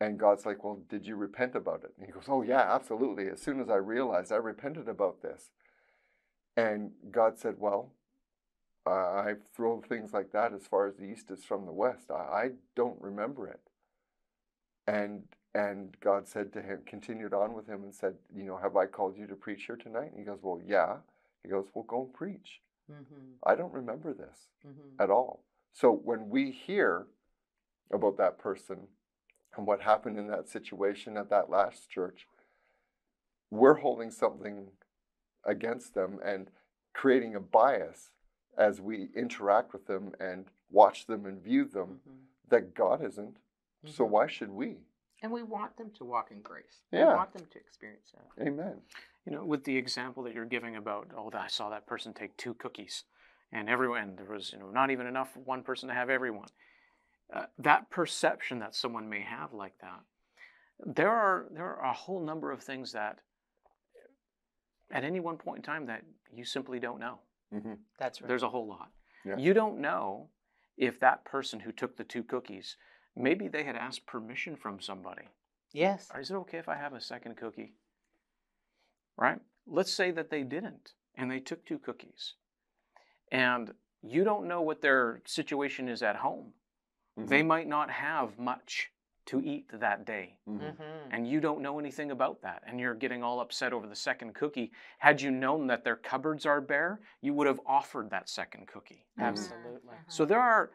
and 0.00 0.18
God's 0.18 0.46
like, 0.46 0.64
well, 0.64 0.80
did 0.88 1.06
you 1.06 1.16
repent 1.16 1.54
about 1.54 1.84
it? 1.84 1.92
And 1.96 2.06
he 2.06 2.12
goes, 2.12 2.24
oh 2.28 2.42
yeah, 2.42 2.74
absolutely. 2.74 3.28
As 3.28 3.40
soon 3.40 3.60
as 3.60 3.68
I 3.68 3.76
realized, 3.76 4.32
I 4.32 4.36
repented 4.36 4.88
about 4.88 5.22
this. 5.22 5.50
And 6.56 6.92
God 7.10 7.38
said, 7.38 7.56
well, 7.58 7.92
uh, 8.86 8.90
I 8.90 9.34
throw 9.54 9.80
things 9.80 10.12
like 10.12 10.32
that 10.32 10.52
as 10.54 10.66
far 10.66 10.86
as 10.86 10.96
the 10.96 11.04
east 11.04 11.30
is 11.30 11.44
from 11.44 11.66
the 11.66 11.72
west. 11.72 12.10
I, 12.10 12.14
I 12.14 12.50
don't 12.74 13.00
remember 13.00 13.46
it. 13.46 13.60
And 14.86 15.22
and 15.52 15.96
God 16.00 16.28
said 16.28 16.52
to 16.52 16.62
him, 16.62 16.82
continued 16.86 17.34
on 17.34 17.54
with 17.54 17.66
him 17.66 17.82
and 17.82 17.92
said, 17.92 18.14
you 18.32 18.44
know, 18.44 18.56
have 18.56 18.76
I 18.76 18.86
called 18.86 19.16
you 19.18 19.26
to 19.26 19.34
preach 19.34 19.64
here 19.64 19.74
tonight? 19.74 20.10
And 20.12 20.18
he 20.18 20.24
goes, 20.24 20.38
well, 20.42 20.60
yeah. 20.64 20.98
He 21.42 21.48
goes, 21.48 21.66
Well, 21.74 21.84
go 21.88 22.02
and 22.02 22.14
preach. 22.14 22.60
Mm-hmm. 22.90 23.34
I 23.44 23.54
don't 23.54 23.72
remember 23.72 24.12
this 24.12 24.48
mm-hmm. 24.66 25.02
at 25.02 25.10
all. 25.10 25.44
So 25.72 25.92
when 25.92 26.28
we 26.28 26.50
hear 26.50 27.06
about 27.92 28.18
that 28.18 28.38
person 28.38 28.88
and 29.56 29.66
what 29.66 29.82
happened 29.82 30.18
in 30.18 30.28
that 30.28 30.48
situation 30.48 31.16
at 31.16 31.30
that 31.30 31.50
last 31.50 31.90
church, 31.90 32.26
we're 33.50 33.74
holding 33.74 34.10
something 34.10 34.68
against 35.44 35.94
them 35.94 36.18
and 36.24 36.48
creating 36.92 37.34
a 37.34 37.40
bias 37.40 38.10
as 38.56 38.80
we 38.80 39.08
interact 39.14 39.72
with 39.72 39.86
them 39.86 40.12
and 40.20 40.46
watch 40.70 41.06
them 41.06 41.26
and 41.26 41.42
view 41.42 41.64
them 41.64 42.00
mm-hmm. 42.08 42.18
that 42.50 42.74
God 42.74 43.04
isn't. 43.04 43.36
So 43.86 44.04
mm-hmm. 44.04 44.12
why 44.12 44.26
should 44.26 44.50
we? 44.50 44.76
And 45.22 45.32
we 45.32 45.42
want 45.42 45.76
them 45.76 45.90
to 45.98 46.04
walk 46.04 46.30
in 46.30 46.40
grace. 46.40 46.82
Yeah. 46.92 47.08
We 47.08 47.14
want 47.14 47.32
them 47.32 47.46
to 47.50 47.58
experience 47.58 48.12
that. 48.14 48.46
Amen. 48.46 48.76
You 49.26 49.32
know, 49.32 49.44
with 49.44 49.64
the 49.64 49.76
example 49.76 50.22
that 50.24 50.34
you're 50.34 50.46
giving 50.46 50.76
about, 50.76 51.08
oh, 51.16 51.30
I 51.34 51.48
saw 51.48 51.68
that 51.70 51.86
person 51.86 52.12
take 52.14 52.36
two 52.36 52.54
cookies, 52.54 53.04
and 53.52 53.68
everyone 53.68 54.16
there 54.16 54.24
was, 54.24 54.52
you 54.52 54.58
know, 54.58 54.70
not 54.70 54.90
even 54.90 55.06
enough 55.06 55.36
one 55.44 55.62
person 55.62 55.88
to 55.88 55.94
have 55.94 56.08
everyone. 56.08 56.48
Uh, 57.32 57.46
that 57.58 57.90
perception 57.90 58.58
that 58.58 58.74
someone 58.74 59.08
may 59.08 59.20
have 59.20 59.52
like 59.52 59.74
that, 59.80 60.00
there 60.84 61.10
are 61.10 61.46
there 61.52 61.76
are 61.76 61.90
a 61.90 61.92
whole 61.92 62.20
number 62.20 62.50
of 62.50 62.62
things 62.62 62.92
that, 62.92 63.18
at 64.90 65.04
any 65.04 65.20
one 65.20 65.36
point 65.36 65.58
in 65.58 65.62
time, 65.62 65.86
that 65.86 66.02
you 66.32 66.44
simply 66.44 66.80
don't 66.80 66.98
know. 66.98 67.18
Mm-hmm. 67.54 67.74
That's 67.98 68.20
right. 68.20 68.28
There's 68.28 68.42
a 68.42 68.48
whole 68.48 68.66
lot. 68.66 68.90
Yeah. 69.24 69.36
You 69.36 69.54
don't 69.54 69.80
know 69.80 70.28
if 70.76 70.98
that 71.00 71.24
person 71.24 71.60
who 71.60 71.72
took 71.72 71.96
the 71.96 72.04
two 72.04 72.22
cookies, 72.22 72.76
maybe 73.14 73.48
they 73.48 73.64
had 73.64 73.76
asked 73.76 74.06
permission 74.06 74.56
from 74.56 74.80
somebody. 74.80 75.28
Yes. 75.72 76.08
Is 76.18 76.30
it 76.30 76.34
okay 76.34 76.58
if 76.58 76.68
I 76.68 76.76
have 76.76 76.94
a 76.94 77.00
second 77.00 77.36
cookie? 77.36 77.74
right? 79.20 79.38
Let's 79.66 79.92
say 79.92 80.10
that 80.12 80.30
they 80.30 80.42
didn't 80.42 80.94
and 81.14 81.30
they 81.30 81.38
took 81.38 81.64
two 81.64 81.78
cookies. 81.78 82.34
And 83.30 83.72
you 84.02 84.24
don't 84.24 84.48
know 84.48 84.62
what 84.62 84.80
their 84.80 85.22
situation 85.26 85.88
is 85.88 86.02
at 86.02 86.16
home. 86.16 86.54
Mm-hmm. 87.20 87.28
They 87.28 87.42
might 87.42 87.68
not 87.68 87.90
have 87.90 88.38
much 88.38 88.90
to 89.26 89.40
eat 89.40 89.66
that 89.72 90.04
day. 90.04 90.36
Mm-hmm. 90.48 90.64
mm-hmm. 90.64 91.12
And 91.12 91.28
you 91.28 91.40
don't 91.40 91.60
know 91.60 91.78
anything 91.78 92.10
about 92.10 92.42
that. 92.42 92.62
And 92.66 92.80
you're 92.80 92.94
getting 92.94 93.22
all 93.22 93.40
upset 93.40 93.72
over 93.72 93.86
the 93.86 93.96
second 93.96 94.34
cookie. 94.34 94.72
Had 94.98 95.20
you 95.20 95.30
known 95.30 95.66
that 95.68 95.84
their 95.84 95.96
cupboards 95.96 96.46
are 96.46 96.60
bare, 96.60 97.00
you 97.20 97.34
would 97.34 97.46
have 97.46 97.60
offered 97.66 98.10
that 98.10 98.28
second 98.28 98.66
cookie. 98.66 99.06
Mm-hmm. 99.18 99.28
Absolutely. 99.28 99.94
Mm-hmm. 99.94 100.08
So 100.08 100.24
there 100.24 100.40
are 100.40 100.70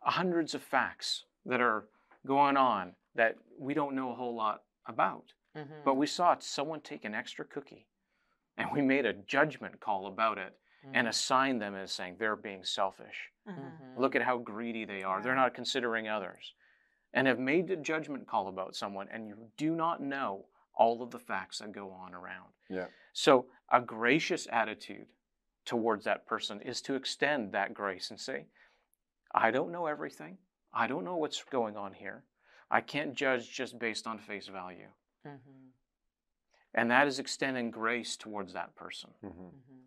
hundreds 0.00 0.54
of 0.54 0.62
facts 0.62 1.24
that 1.46 1.60
are 1.60 1.86
going 2.26 2.56
on 2.56 2.92
that 3.14 3.36
we 3.58 3.74
don't 3.74 3.94
know 3.94 4.10
a 4.10 4.14
whole 4.14 4.34
lot 4.34 4.62
about. 4.86 5.32
Mm-hmm. 5.56 5.72
But 5.84 5.96
we 5.96 6.06
saw 6.06 6.36
someone 6.40 6.80
take 6.80 7.04
an 7.04 7.14
extra 7.14 7.44
cookie 7.44 7.86
and 8.56 8.68
we 8.72 8.82
made 8.82 9.06
a 9.06 9.12
judgment 9.12 9.80
call 9.80 10.06
about 10.06 10.38
it 10.38 10.54
mm-hmm. 10.84 10.96
and 10.96 11.08
assign 11.08 11.58
them 11.58 11.74
as 11.74 11.92
saying 11.92 12.16
they're 12.18 12.36
being 12.36 12.64
selfish. 12.64 13.30
Mm-hmm. 13.48 14.00
Look 14.00 14.16
at 14.16 14.22
how 14.22 14.38
greedy 14.38 14.84
they 14.84 15.02
are. 15.02 15.22
They're 15.22 15.34
not 15.34 15.54
considering 15.54 16.08
others. 16.08 16.54
And 17.12 17.26
have 17.26 17.38
made 17.38 17.70
a 17.70 17.76
judgment 17.76 18.26
call 18.26 18.48
about 18.48 18.74
someone 18.74 19.06
and 19.12 19.28
you 19.28 19.36
do 19.56 19.74
not 19.74 20.02
know 20.02 20.46
all 20.74 21.02
of 21.02 21.10
the 21.10 21.18
facts 21.18 21.58
that 21.58 21.72
go 21.72 21.90
on 21.90 22.12
around. 22.12 22.48
Yeah. 22.68 22.86
So 23.12 23.46
a 23.70 23.80
gracious 23.80 24.48
attitude 24.50 25.06
towards 25.64 26.04
that 26.04 26.26
person 26.26 26.60
is 26.60 26.82
to 26.82 26.94
extend 26.94 27.52
that 27.52 27.72
grace 27.72 28.10
and 28.10 28.18
say, 28.18 28.46
I 29.32 29.50
don't 29.50 29.72
know 29.72 29.86
everything. 29.86 30.38
I 30.72 30.86
don't 30.88 31.04
know 31.04 31.16
what's 31.16 31.42
going 31.44 31.76
on 31.76 31.92
here. 31.92 32.24
I 32.70 32.80
can't 32.80 33.14
judge 33.14 33.50
just 33.50 33.78
based 33.78 34.06
on 34.06 34.18
face 34.18 34.48
value. 34.48 34.88
Mm-hmm. 35.26 35.68
And 36.74 36.90
that 36.90 37.06
is 37.06 37.20
extending 37.20 37.70
grace 37.70 38.16
towards 38.16 38.52
that 38.54 38.74
person. 38.74 39.10
Mm-hmm. 39.24 39.42
Mm-hmm. 39.42 39.80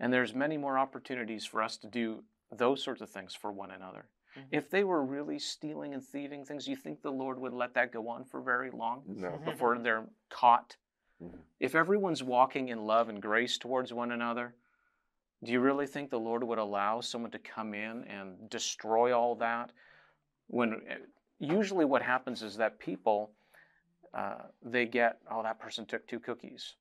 And 0.00 0.12
there's 0.12 0.34
many 0.34 0.56
more 0.56 0.78
opportunities 0.78 1.44
for 1.44 1.62
us 1.62 1.76
to 1.78 1.86
do 1.86 2.22
those 2.52 2.82
sorts 2.82 3.00
of 3.00 3.10
things 3.10 3.34
for 3.34 3.52
one 3.52 3.70
another. 3.70 4.06
Mm-hmm. 4.36 4.48
If 4.52 4.70
they 4.70 4.84
were 4.84 5.04
really 5.04 5.38
stealing 5.38 5.94
and 5.94 6.04
thieving 6.04 6.44
things, 6.44 6.68
you 6.68 6.76
think 6.76 7.02
the 7.02 7.10
Lord 7.10 7.38
would 7.38 7.52
let 7.52 7.74
that 7.74 7.92
go 7.92 8.08
on 8.08 8.24
for 8.24 8.40
very 8.40 8.70
long 8.70 9.02
no. 9.06 9.40
before 9.44 9.78
they're 9.78 10.06
caught? 10.30 10.76
Mm-hmm. 11.22 11.38
If 11.60 11.74
everyone's 11.74 12.22
walking 12.22 12.68
in 12.68 12.84
love 12.84 13.08
and 13.08 13.22
grace 13.22 13.56
towards 13.58 13.92
one 13.92 14.12
another, 14.12 14.54
do 15.42 15.52
you 15.52 15.60
really 15.60 15.86
think 15.86 16.10
the 16.10 16.18
Lord 16.18 16.44
would 16.44 16.58
allow 16.58 17.00
someone 17.00 17.30
to 17.30 17.38
come 17.38 17.74
in 17.74 18.04
and 18.04 18.50
destroy 18.50 19.16
all 19.16 19.34
that? 19.36 19.72
When 20.48 20.82
eh, 20.88 20.96
usually 21.38 21.84
what 21.84 22.02
happens 22.02 22.42
is 22.42 22.56
that 22.56 22.78
people 22.78 23.32
uh, 24.16 24.46
they 24.62 24.86
get, 24.86 25.18
oh, 25.30 25.42
that 25.42 25.58
person 25.58 25.84
took 25.84 26.06
two 26.06 26.18
cookies. 26.18 26.74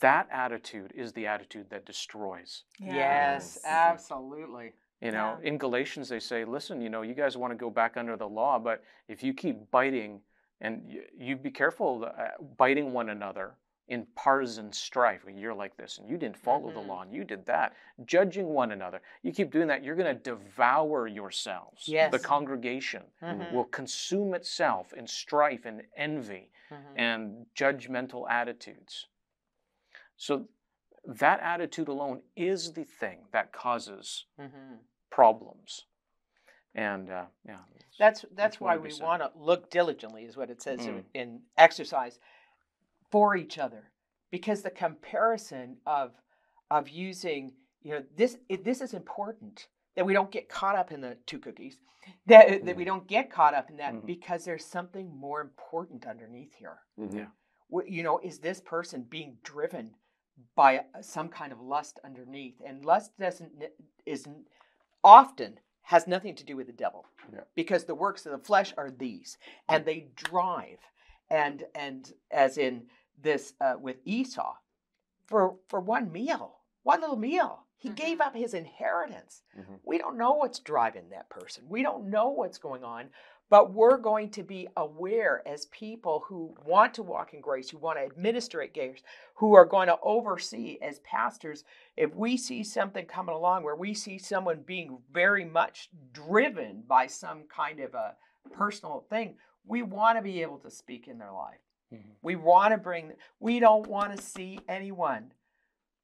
That 0.00 0.28
attitude 0.30 0.92
is 0.94 1.12
the 1.12 1.26
attitude 1.26 1.70
that 1.70 1.86
destroys. 1.86 2.64
Yes, 2.78 2.94
yes 2.94 3.58
absolutely. 3.64 4.72
You 5.00 5.12
know, 5.12 5.36
yeah. 5.42 5.48
in 5.48 5.58
Galatians, 5.58 6.08
they 6.08 6.20
say, 6.20 6.44
listen, 6.44 6.80
you 6.80 6.88
know, 6.88 7.02
you 7.02 7.14
guys 7.14 7.36
want 7.36 7.52
to 7.52 7.56
go 7.56 7.68
back 7.68 7.96
under 7.96 8.16
the 8.16 8.28
law, 8.28 8.58
but 8.58 8.82
if 9.08 9.22
you 9.22 9.34
keep 9.34 9.70
biting, 9.70 10.20
and 10.60 10.82
you, 10.86 11.02
you 11.18 11.36
be 11.36 11.50
careful 11.50 12.06
uh, 12.06 12.28
biting 12.56 12.92
one 12.92 13.10
another, 13.10 13.54
in 13.88 14.06
partisan 14.14 14.72
strife. 14.72 15.24
You're 15.28 15.54
like 15.54 15.76
this, 15.76 15.98
and 15.98 16.08
you 16.08 16.16
didn't 16.16 16.36
follow 16.36 16.68
mm-hmm. 16.68 16.80
the 16.80 16.86
law, 16.86 17.02
and 17.02 17.12
you 17.12 17.24
did 17.24 17.44
that. 17.46 17.74
Judging 18.06 18.46
one 18.46 18.72
another. 18.72 19.00
You 19.22 19.32
keep 19.32 19.52
doing 19.52 19.68
that, 19.68 19.84
you're 19.84 19.96
going 19.96 20.16
to 20.16 20.22
devour 20.22 21.06
yourselves. 21.06 21.86
Yes. 21.86 22.10
The 22.10 22.18
congregation 22.18 23.02
mm-hmm. 23.22 23.54
will 23.54 23.64
consume 23.64 24.34
itself 24.34 24.92
in 24.94 25.06
strife 25.06 25.66
and 25.66 25.82
envy 25.96 26.50
mm-hmm. 26.72 26.98
and 26.98 27.46
judgmental 27.54 28.28
attitudes. 28.30 29.08
So, 30.16 30.46
that 31.06 31.40
attitude 31.40 31.88
alone 31.88 32.22
is 32.34 32.72
the 32.72 32.84
thing 32.84 33.18
that 33.32 33.52
causes 33.52 34.24
mm-hmm. 34.40 34.76
problems. 35.10 35.84
And 36.74 37.10
uh, 37.10 37.24
yeah, 37.46 37.58
that's 37.98 38.24
that's, 38.34 38.60
why 38.60 38.76
we 38.76 38.90
want 39.00 39.22
to 39.22 39.30
look 39.36 39.70
diligently, 39.70 40.24
is 40.24 40.36
what 40.36 40.50
it 40.50 40.62
says 40.62 40.86
in, 40.86 40.94
mm. 40.94 41.02
in 41.14 41.40
exercise 41.56 42.18
for 43.12 43.36
each 43.36 43.58
other 43.58 43.90
because 44.34 44.62
the 44.62 44.70
comparison 44.70 45.76
of 45.86 46.10
of 46.68 46.88
using 46.88 47.52
you 47.84 47.92
know 47.92 48.02
this 48.16 48.36
it, 48.48 48.64
this 48.64 48.80
is 48.80 48.92
important 48.92 49.68
that 49.94 50.04
we 50.04 50.12
don't 50.12 50.32
get 50.32 50.48
caught 50.48 50.74
up 50.74 50.90
in 50.90 51.00
the 51.00 51.16
two 51.24 51.38
cookies 51.38 51.78
that 52.26 52.48
mm-hmm. 52.48 52.66
that 52.66 52.74
we 52.74 52.82
mm-hmm. 52.82 52.94
don't 52.94 53.06
get 53.06 53.30
caught 53.30 53.54
up 53.54 53.70
in 53.70 53.76
that 53.76 53.94
mm-hmm. 53.94 54.06
because 54.06 54.44
there's 54.44 54.64
something 54.64 55.16
more 55.16 55.40
important 55.40 56.04
underneath 56.04 56.52
here 56.58 56.78
mm-hmm. 56.98 57.18
yeah 57.18 57.26
you 57.86 58.02
know 58.02 58.18
is 58.24 58.40
this 58.40 58.60
person 58.60 59.06
being 59.08 59.36
driven 59.44 59.90
by 60.56 60.84
some 61.00 61.28
kind 61.28 61.52
of 61.52 61.60
lust 61.60 62.00
underneath 62.04 62.60
and 62.64 62.84
lust 62.84 63.16
doesn't 63.18 63.52
isn't 64.06 64.46
often 65.02 65.58
has 65.82 66.06
nothing 66.06 66.34
to 66.34 66.44
do 66.44 66.56
with 66.56 66.66
the 66.66 66.72
devil. 66.72 67.04
Yeah. 67.32 67.40
Because 67.54 67.84
the 67.84 67.94
works 67.94 68.24
of 68.26 68.32
the 68.32 68.38
flesh 68.38 68.72
are 68.76 68.90
these, 68.90 69.38
and 69.68 69.84
they 69.84 70.08
drive, 70.16 70.78
and 71.30 71.64
and 71.74 72.12
as 72.30 72.58
in 72.58 72.86
this 73.20 73.54
uh, 73.60 73.74
with 73.78 73.96
Esau, 74.04 74.54
for 75.26 75.56
for 75.68 75.80
one 75.80 76.10
meal, 76.10 76.58
one 76.82 77.00
little 77.00 77.16
meal, 77.16 77.64
he 77.76 77.90
gave 77.90 78.20
up 78.20 78.34
his 78.34 78.54
inheritance. 78.54 79.42
Mhm. 79.58 79.80
We 79.84 79.98
don't 79.98 80.16
know 80.16 80.32
what's 80.32 80.58
driving 80.58 81.10
that 81.10 81.28
person. 81.28 81.68
We 81.68 81.82
don't 81.82 82.08
know 82.08 82.30
what's 82.30 82.58
going 82.58 82.82
on, 82.82 83.10
but 83.50 83.72
we're 83.72 83.98
going 83.98 84.30
to 84.30 84.42
be 84.42 84.68
aware 84.76 85.42
as 85.46 85.66
people 85.66 86.24
who 86.26 86.54
want 86.64 86.94
to 86.94 87.02
walk 87.02 87.34
in 87.34 87.40
grace, 87.40 87.70
who 87.70 87.78
want 87.78 87.98
to 87.98 88.04
administrate 88.04 88.74
grace, 88.74 89.02
who 89.34 89.54
are 89.54 89.64
going 89.64 89.88
to 89.88 89.98
oversee 90.02 90.78
as 90.82 90.98
pastors. 91.00 91.64
If 91.96 92.14
we 92.14 92.36
see 92.36 92.64
something 92.64 93.06
coming 93.06 93.34
along 93.34 93.64
where 93.64 93.76
we 93.76 93.94
see 93.94 94.18
someone 94.18 94.62
being 94.62 94.98
very 95.12 95.44
much 95.44 95.90
driven 96.12 96.82
by 96.86 97.06
some 97.06 97.44
kind 97.54 97.80
of 97.80 97.94
a 97.94 98.16
personal 98.52 99.04
thing, 99.10 99.36
we 99.66 99.82
want 99.82 100.18
to 100.18 100.22
be 100.22 100.42
able 100.42 100.58
to 100.58 100.70
speak 100.70 101.08
in 101.08 101.18
their 101.18 101.32
life. 101.32 101.60
Mhm. 101.92 102.16
We 102.22 102.36
want 102.36 102.72
to 102.72 102.78
bring, 102.78 103.12
we 103.40 103.60
don't 103.60 103.86
want 103.86 104.16
to 104.16 104.22
see 104.22 104.60
anyone 104.68 105.32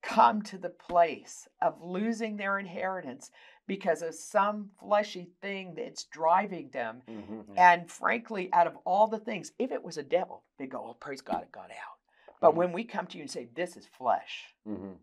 come 0.02 0.40
to 0.42 0.56
the 0.56 0.70
place 0.70 1.46
of 1.60 1.82
losing 1.82 2.36
their 2.36 2.58
inheritance 2.58 3.30
because 3.70 4.02
of 4.02 4.12
some 4.12 4.68
fleshy 4.80 5.28
thing 5.40 5.74
that's 5.76 6.02
driving 6.04 6.68
them. 6.70 7.02
Mhm. 7.08 7.44
And 7.56 7.88
frankly, 7.88 8.52
out 8.52 8.66
of 8.66 8.76
all 8.84 9.06
the 9.06 9.20
things, 9.20 9.52
if 9.60 9.70
it 9.70 9.80
was 9.84 9.96
a 9.96 10.02
devil, 10.02 10.42
they 10.58 10.66
go, 10.66 10.84
Oh, 10.88 10.94
praise 10.94 11.20
God, 11.20 11.42
it 11.44 11.52
got 11.52 11.70
out. 11.70 11.98
But 12.40 12.50
Mhm. 12.52 12.56
when 12.56 12.72
we 12.72 12.82
come 12.82 13.06
to 13.06 13.16
you 13.16 13.22
and 13.22 13.30
say, 13.30 13.44
This 13.54 13.76
is 13.76 13.86
flesh, 13.86 14.56
Mhm. 14.66 14.96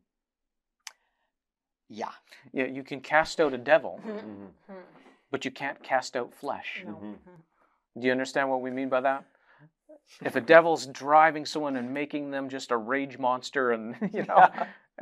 yeah. 1.88 2.12
Yeah, 2.51 2.65
you 2.65 2.83
can 2.83 3.00
cast 3.00 3.39
out 3.39 3.53
a 3.53 3.57
devil, 3.57 4.01
Mhm. 4.03 4.51
but 5.31 5.45
you 5.45 5.51
can't 5.51 5.81
cast 5.81 6.17
out 6.17 6.33
flesh. 6.33 6.83
No. 6.86 6.95
Mhm. 6.95 7.41
Do 7.97 8.05
you 8.05 8.12
understand 8.12 8.50
what 8.50 8.59
we 8.62 8.69
mean 8.69 8.89
by 8.89 9.00
that? 9.01 9.24
If 10.21 10.36
a 10.36 10.41
devil's 10.41 10.88
driving 10.88 11.45
someone 11.45 11.77
and 11.77 11.93
making 11.93 12.31
them 12.31 12.50
just 12.50 12.71
a 12.71 12.77
rage 12.77 13.17
monster, 13.17 13.71
and 13.71 13.95
you 14.13 14.25
know, 14.25 14.50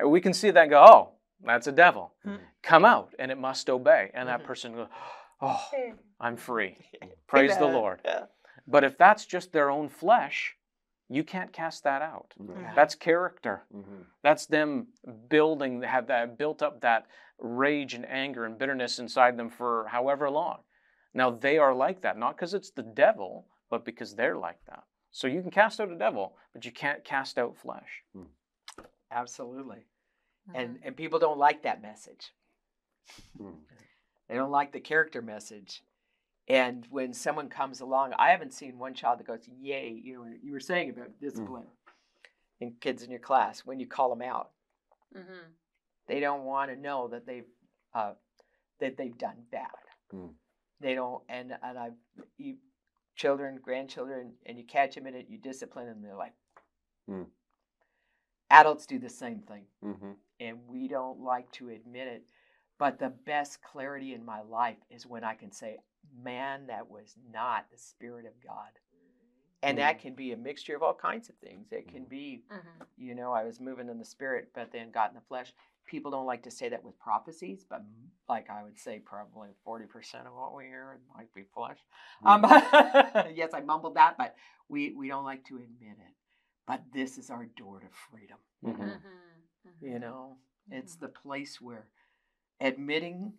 we 0.07 0.21
can 0.21 0.33
see 0.33 0.51
that 0.51 0.61
and 0.61 0.69
go, 0.69 0.83
oh, 0.83 1.11
that's 1.43 1.67
a 1.67 1.71
devil. 1.71 2.13
Mhm. 2.25 2.39
Come 2.63 2.85
out, 2.85 3.13
and 3.19 3.31
it 3.31 3.37
must 3.37 3.69
obey. 3.69 4.11
And 4.13 4.27
that 4.29 4.41
Mhm. 4.41 4.45
person 4.45 4.73
goes, 4.75 4.87
oh, 5.41 5.69
I'm 6.19 6.37
free. 6.37 6.77
Praise 7.27 7.57
the 7.57 7.67
Lord. 7.67 8.01
Yeah. 8.05 8.25
But 8.67 8.83
if 8.83 8.97
that's 8.97 9.25
just 9.25 9.51
their 9.51 9.69
own 9.69 9.89
flesh, 9.89 10.57
you 11.07 11.23
can't 11.23 11.53
cast 11.53 11.83
that 11.83 12.01
out. 12.01 12.33
Yeah. 12.39 12.73
That's 12.73 12.95
character. 12.95 13.63
Mhm. 13.73 14.05
That's 14.23 14.45
them 14.47 14.87
building, 15.27 15.81
have 15.83 16.07
that 16.07 16.37
built 16.37 16.61
up 16.63 16.81
that 16.81 17.05
rage 17.37 17.93
and 17.93 18.05
anger 18.07 18.45
and 18.45 18.57
bitterness 18.57 18.97
inside 18.97 19.37
them 19.37 19.49
for 19.49 19.87
however 19.87 20.29
long. 20.29 20.63
Now 21.13 21.29
they 21.29 21.57
are 21.57 21.73
like 21.75 22.01
that, 22.01 22.17
not 22.17 22.35
because 22.35 22.53
it's 22.53 22.71
the 22.71 22.81
devil, 22.83 23.47
but 23.69 23.85
because 23.85 24.15
they're 24.15 24.37
like 24.37 24.63
that. 24.65 24.83
So 25.11 25.27
you 25.27 25.41
can 25.41 25.51
cast 25.51 25.79
out 25.79 25.91
a 25.91 25.95
devil, 25.97 26.37
but 26.53 26.65
you 26.65 26.71
can't 26.71 27.03
cast 27.03 27.37
out 27.37 27.55
flesh. 27.55 28.03
Absolutely. 29.11 29.85
Mm-hmm. 30.49 30.59
And 30.59 30.79
and 30.83 30.95
people 30.95 31.19
don't 31.19 31.37
like 31.39 31.63
that 31.63 31.81
message. 31.81 32.31
Mhm. 33.39 33.55
They 34.27 34.35
don't 34.35 34.51
like 34.51 34.71
the 34.71 34.79
character 34.79 35.21
message. 35.21 35.83
And 36.47 36.85
when 36.89 37.13
someone 37.13 37.49
comes 37.49 37.81
along, 37.81 38.13
I 38.19 38.29
haven't 38.29 38.53
seen 38.53 38.77
one 38.77 38.93
child 38.93 39.19
that 39.19 39.27
goes, 39.27 39.47
"Yay!" 39.47 39.89
You 39.89 40.13
know, 40.15 40.25
you 40.43 40.51
were 40.51 40.59
saying 40.59 40.91
about 40.91 41.19
discipline 41.19 41.67
in 42.59 42.75
kids 42.79 43.01
in 43.03 43.09
your 43.09 43.19
class 43.19 43.65
when 43.65 43.79
you 43.79 43.87
call 43.87 44.09
them 44.09 44.21
out, 44.21 44.51
Mm-hmm. 45.15 45.49
they 46.07 46.19
don't 46.19 46.43
want 46.43 46.69
to 46.71 46.75
know 46.75 47.07
that 47.07 47.25
they've 47.25 47.47
uh, 47.93 48.13
that 48.79 48.97
they've 48.97 49.17
done 49.17 49.37
bad. 49.51 49.69
Mm. 50.13 50.33
They 50.81 50.93
don't, 50.93 51.23
and 51.29 51.53
and 51.63 51.79
I, 51.79 51.89
you, 52.37 52.57
children, 53.15 53.59
grandchildren, 53.61 54.33
and 54.45 54.57
you 54.57 54.65
catch 54.65 54.95
them 54.95 55.07
in 55.07 55.15
it, 55.15 55.27
you 55.29 55.37
discipline 55.37 55.87
them, 55.87 56.01
they're 56.01 56.15
like. 56.15 56.33
Mm. 57.09 57.27
Adults 58.49 58.85
do 58.85 58.99
the 58.99 59.09
same 59.09 59.41
thing 59.41 59.65
Mhm. 59.83 60.15
and 60.39 60.67
we 60.67 60.87
don't 60.87 61.19
like 61.21 61.51
to 61.53 61.69
admit 61.69 62.07
it. 62.07 62.23
But 62.77 62.99
the 62.99 63.09
best 63.09 63.61
clarity 63.61 64.13
in 64.13 64.25
my 64.25 64.41
life 64.41 64.77
is 64.89 65.05
when 65.07 65.23
I 65.23 65.35
can 65.35 65.51
say, 65.51 65.79
man, 66.13 66.67
that 66.67 66.89
was 66.89 67.15
not 67.31 67.69
the 67.71 67.77
Spirit 67.77 68.25
of 68.25 68.39
God. 68.41 68.79
And 69.63 69.77
that 69.79 69.99
can 69.99 70.13
be 70.13 70.31
a 70.33 70.37
mixture 70.37 70.75
of 70.75 70.83
all 70.83 70.93
kinds 70.93 71.29
of 71.29 71.35
things. 71.37 71.71
It 71.71 71.87
can 71.87 72.05
be, 72.05 72.43
Mm-hmm. 72.51 72.83
you 72.97 73.15
know, 73.15 73.31
I 73.33 73.43
was 73.45 73.59
moving 73.59 73.89
in 73.89 73.97
the 73.97 74.05
Spirit, 74.05 74.51
but 74.53 74.71
then 74.71 74.91
got 74.91 75.09
in 75.09 75.15
the 75.15 75.21
flesh. 75.21 75.53
People 75.85 76.11
don't 76.11 76.25
like 76.25 76.43
to 76.43 76.51
say 76.51 76.69
that 76.69 76.83
with 76.83 76.99
prophecies, 76.99 77.65
but 77.69 77.83
like 78.27 78.49
I 78.49 78.63
would 78.63 78.77
say, 78.79 78.99
probably 78.99 79.49
40% 79.65 80.27
of 80.27 80.33
what 80.33 80.53
we 80.55 80.65
hear 80.65 80.99
might 81.15 81.33
be 81.33 81.43
flesh. 81.53 81.77
Um, 82.25 82.43
yes, 83.35 83.53
I 83.53 83.61
mumbled 83.61 83.95
that, 83.95 84.17
but 84.17 84.35
we, 84.69 84.91
we 84.93 85.07
don't 85.07 85.23
like 85.25 85.45
to 85.45 85.55
admit 85.57 85.97
it. 85.99 86.14
But 86.67 86.81
this 86.93 87.17
is 87.17 87.29
our 87.29 87.45
door 87.57 87.79
to 87.79 87.87
freedom. 87.89 88.37
Mhm. 88.63 88.79
Mm-hmm. 88.79 89.85
You 89.85 89.99
know, 89.99 90.37
it's 90.71 90.95
the 90.95 91.07
place 91.09 91.61
where 91.61 91.87
admitting 92.59 93.33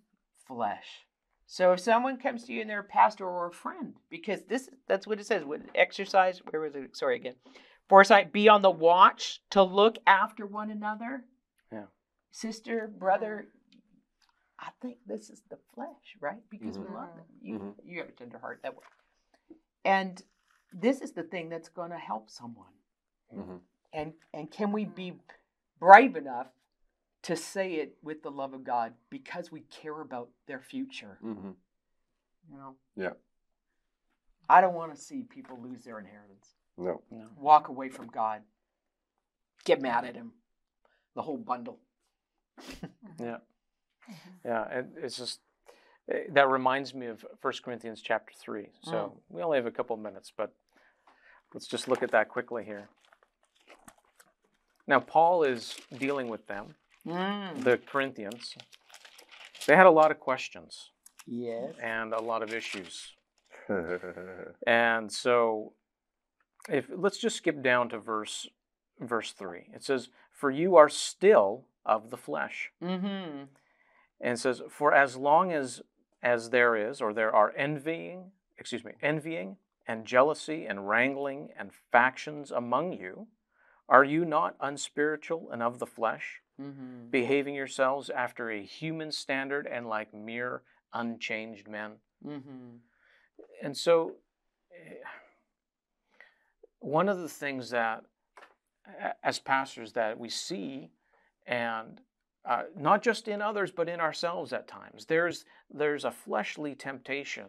flesh. 0.46 1.06
So 1.46 1.72
if 1.72 1.80
someone 1.80 2.18
comes 2.18 2.44
to 2.44 2.52
you 2.52 2.60
and 2.60 2.70
they're 2.70 2.80
a 2.80 2.84
pastor 2.84 3.26
or 3.26 3.48
a 3.48 3.52
friend, 3.52 3.94
because 4.10 4.44
this 4.44 4.68
that's 4.86 5.06
what 5.06 5.20
it 5.20 5.26
says. 5.26 5.44
What 5.44 5.62
exercise? 5.74 6.40
Where 6.50 6.60
was 6.62 6.74
it? 6.74 6.96
Sorry 6.96 7.16
again. 7.16 7.34
Foresight. 7.88 8.32
Be 8.32 8.48
on 8.48 8.62
the 8.62 8.70
watch 8.70 9.40
to 9.50 9.62
look 9.62 9.98
after 10.06 10.44
one 10.46 10.70
another. 10.70 11.24
Yeah. 11.72 11.86
Sister, 12.32 12.88
brother. 12.88 13.48
I 14.58 14.70
think 14.80 14.98
this 15.06 15.30
is 15.30 15.42
the 15.50 15.58
flesh, 15.74 16.16
right? 16.20 16.42
Because 16.50 16.78
we 16.78 16.86
Mhm. 16.86 16.94
love 16.94 17.14
them. 17.14 17.26
You 17.40 17.58
Mhm. 17.58 17.74
you 17.84 17.98
have 18.00 18.08
a 18.08 18.12
tender 18.12 18.38
heart 18.38 18.62
that 18.62 18.74
way. 18.74 18.84
And 19.84 20.20
this 20.72 21.00
is 21.00 21.12
the 21.12 21.22
thing 21.22 21.48
that's 21.48 21.68
going 21.68 21.90
to 21.90 21.98
help 21.98 22.28
someone 22.30 22.72
Mhm. 23.34 23.60
and 23.92 24.14
and 24.32 24.50
can 24.50 24.72
we 24.72 24.84
be 24.84 25.18
brave 25.78 26.16
enough 26.16 26.48
to 27.22 27.36
say 27.36 27.74
it 27.74 27.96
with 28.02 28.22
the 28.22 28.30
love 28.30 28.54
of 28.54 28.62
God 28.64 28.94
because 29.10 29.50
we 29.50 29.60
care 29.62 30.00
about 30.00 30.30
their 30.46 30.60
future 30.60 31.18
Mhm. 31.22 31.56
you 32.50 32.56
know 32.56 32.76
Yeah. 32.94 33.14
I 34.48 34.60
don't 34.60 34.74
want 34.74 34.94
to 34.94 35.00
see 35.00 35.22
people 35.24 35.58
lose 35.60 35.82
their 35.84 35.98
inheritance 35.98 36.54
No. 36.76 37.02
No. 37.10 37.28
walk 37.36 37.68
away 37.68 37.88
from 37.88 38.06
God 38.08 38.42
get 39.64 39.80
mad 39.80 40.04
at 40.04 40.14
him 40.14 40.32
the 41.14 41.22
whole 41.22 41.38
bundle 41.38 41.80
Yeah. 43.18 43.38
Yeah. 44.44 44.64
It, 44.68 44.86
it's 44.96 45.16
just, 45.16 45.40
eh, 46.08 46.26
that 46.30 46.48
reminds 46.48 46.94
me 46.94 47.06
of 47.06 47.26
1 47.40 47.52
Corinthians 47.64 48.00
chapter 48.00 48.32
3. 48.34 48.72
So 48.82 49.20
we 49.28 49.42
only 49.42 49.58
have 49.58 49.66
a 49.66 49.70
couple 49.72 49.96
minutes, 49.96 50.30
but 50.30 50.54
let's 51.52 51.66
just 51.66 51.88
look 51.88 52.02
at 52.02 52.12
that 52.12 52.28
quickly 52.28 52.64
here. 52.64 52.88
Now, 54.86 55.00
Paul 55.00 55.42
is 55.42 55.76
dealing 55.98 56.28
with 56.28 56.46
them, 56.46 56.74
mm. 57.06 57.64
the 57.64 57.78
Corinthians. 57.78 58.54
They 59.66 59.74
had 59.74 59.86
a 59.86 59.90
lot 59.90 60.10
of 60.10 60.20
questions 60.20 60.90
yes 61.26 61.74
and 61.82 62.12
a 62.12 62.20
lot 62.20 62.42
of 62.42 62.52
issues. 62.52 63.12
And 64.66 65.10
so 65.10 65.72
if 66.68 66.86
let's 66.88 67.18
just 67.18 67.36
skip 67.36 67.62
down 67.62 67.88
to 67.88 67.98
verse 67.98 68.48
verse 69.00 69.32
3. 69.32 69.70
It 69.74 69.82
says, 69.82 70.08
"For 70.30 70.50
you 70.50 70.76
are 70.76 70.88
still 70.88 71.66
of 71.84 72.10
the 72.10 72.16
flesh." 72.16 72.70
mm-hmm 72.82 73.44
And 74.20 74.32
it 74.32 74.38
says, 74.38 74.62
"For 74.70 74.94
as 74.94 75.16
long 75.16 75.52
as 75.52 75.82
as 76.22 76.50
there 76.50 76.76
is 76.76 77.00
or 77.00 77.12
there 77.12 77.34
are 77.34 77.52
envying, 77.56 78.32
excuse 78.56 78.84
me, 78.84 78.92
envying 79.02 79.56
and 79.86 80.06
jealousy 80.06 80.66
and 80.66 80.88
wrangling 80.88 81.50
and 81.58 81.72
factions 81.92 82.50
among 82.50 82.92
you, 82.92 83.26
are 83.88 84.04
you 84.04 84.24
not 84.24 84.56
unspiritual 84.60 85.50
and 85.52 85.62
of 85.62 85.78
the 85.78 85.86
flesh, 85.86 86.40
mm-hmm 86.60 87.10
behaving 87.10 87.54
yourselves 87.54 88.10
after 88.10 88.50
a 88.50 88.60
human 88.62 89.12
standard 89.12 89.66
and 89.66 89.86
like 89.88 90.12
mere 90.12 90.62
unchanged 90.92 91.68
men?" 91.68 91.92
mm-hmm 92.24 92.76
and 93.62 93.76
so 93.76 94.16
eh, 94.72 94.94
one 96.80 97.08
of 97.08 97.18
the 97.18 97.28
things 97.28 97.70
that 97.70 98.04
as 99.22 99.38
pastors 99.38 99.92
that 99.92 100.18
we 100.18 100.28
see 100.28 100.90
and 101.46 102.00
uh, 102.44 102.62
not 102.76 103.02
just 103.02 103.28
in 103.28 103.42
others 103.42 103.70
but 103.72 103.88
in 103.88 104.00
ourselves 104.00 104.52
at 104.52 104.68
times 104.68 105.04
there's 105.06 105.44
there's 105.70 106.04
a 106.04 106.10
fleshly 106.10 106.74
temptation 106.74 107.46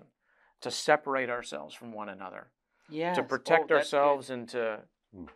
to 0.62 0.72
separate 0.72 1.30
ourselves 1.30 1.74
from 1.76 1.92
one 1.92 2.10
another 2.10 2.48
yes 2.90 3.16
to 3.16 3.24
protect 3.24 3.72
Oh, 3.72 3.76
that's 3.76 3.92
good. 3.92 3.98
ourselves 3.98 4.30
and 4.30 4.48
to 4.50 4.80
Mm. 5.16 5.30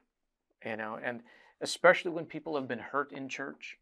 You 0.65 0.75
know 0.77 0.99
and 1.03 1.21
especially 1.61 2.11
when 2.11 2.25
people 2.25 2.55
have 2.55 2.67
been 2.67 2.79
hurt 2.79 3.11
in 3.11 3.27
church 3.29 3.77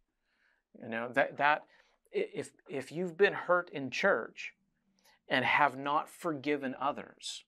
you 0.82 0.89
know 0.89 1.10
that 1.13 1.38
that 1.38 1.63
if 2.12 2.52
if 2.70 2.92
you've 2.92 3.18
been 3.18 3.34
hurt 3.34 3.70
in 3.72 3.89
church 3.89 4.54
and 5.28 5.46
have 5.46 5.78
not 5.78 6.10
forgiven 6.10 6.76
others 6.80 7.44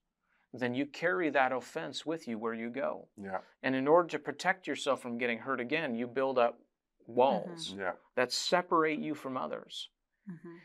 then 0.53 0.75
you 0.75 0.85
carry 0.85 1.29
that 1.29 1.51
offense 1.53 2.05
with 2.05 2.27
you 2.27 2.37
where 2.37 2.53
you 2.53 2.69
go 2.69 3.07
yeah. 3.21 3.39
and 3.63 3.75
in 3.75 3.87
order 3.87 4.07
to 4.09 4.19
protect 4.19 4.67
yourself 4.67 5.01
from 5.01 5.17
getting 5.17 5.39
hurt 5.39 5.59
again 5.59 5.95
you 5.95 6.05
build 6.07 6.37
up 6.37 6.59
walls 7.07 7.75
Yeah. 7.77 7.93
that 8.15 8.31
separate 8.31 8.99
you 8.99 9.15
from 9.15 9.37
others 9.37 9.89
Mm-hmm. 10.29 10.57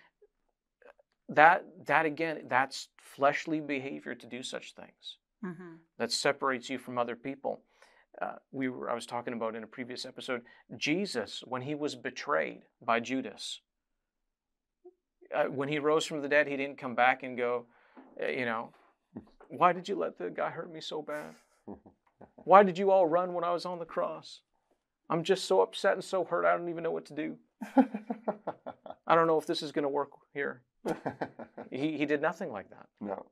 that 1.30 1.64
that 1.86 2.06
again, 2.06 2.42
that's 2.48 2.88
fleshly 2.98 3.58
behavior 3.60 4.14
to 4.14 4.26
do 4.26 4.42
such 4.42 4.74
things. 4.74 5.16
Mm-hmm. 5.44 5.76
That 5.98 6.12
separates 6.12 6.68
you 6.70 6.78
from 6.78 6.98
other 6.98 7.16
people. 7.16 7.62
Uh, 8.20 8.36
we 8.50 8.68
were 8.68 8.90
I 8.90 8.94
was 8.94 9.06
talking 9.06 9.34
about 9.34 9.54
in 9.54 9.62
a 9.62 9.66
previous 9.66 10.06
episode. 10.06 10.42
Jesus, 10.76 11.42
when 11.46 11.62
he 11.62 11.74
was 11.74 11.94
betrayed 11.94 12.62
by 12.84 13.00
Judas, 13.00 13.60
uh, 15.34 15.44
when 15.44 15.68
he 15.68 15.78
rose 15.78 16.06
from 16.06 16.22
the 16.22 16.28
dead, 16.28 16.46
he 16.46 16.56
didn't 16.56 16.78
come 16.78 16.94
back 16.94 17.22
and 17.22 17.36
go, 17.36 17.66
uh, 18.22 18.28
you 18.28 18.44
know, 18.44 18.70
why 19.48 19.72
did 19.72 19.88
you 19.88 19.96
let 19.96 20.18
the 20.18 20.30
guy 20.30 20.50
hurt 20.50 20.72
me 20.72 20.80
so 20.80 21.02
bad? 21.02 21.34
Why 22.36 22.62
did 22.62 22.78
you 22.78 22.90
all 22.90 23.06
run 23.06 23.34
when 23.34 23.44
I 23.44 23.52
was 23.52 23.66
on 23.66 23.78
the 23.78 23.84
cross? 23.84 24.40
I'm 25.10 25.22
just 25.22 25.44
so 25.44 25.60
upset 25.60 25.94
and 25.94 26.04
so 26.04 26.24
hurt. 26.24 26.44
I 26.44 26.56
don't 26.56 26.68
even 26.68 26.82
know 26.82 26.90
what 26.90 27.06
to 27.06 27.14
do. 27.14 27.36
I 29.06 29.14
don't 29.14 29.26
know 29.26 29.38
if 29.38 29.46
this 29.46 29.62
is 29.62 29.72
going 29.72 29.84
to 29.84 29.88
work 29.88 30.10
here. 30.32 30.62
He, 31.68 31.98
he 31.98 32.06
did 32.06 32.22
nothing 32.22 32.52
like 32.52 32.70
that, 32.70 32.86
no. 33.00 33.26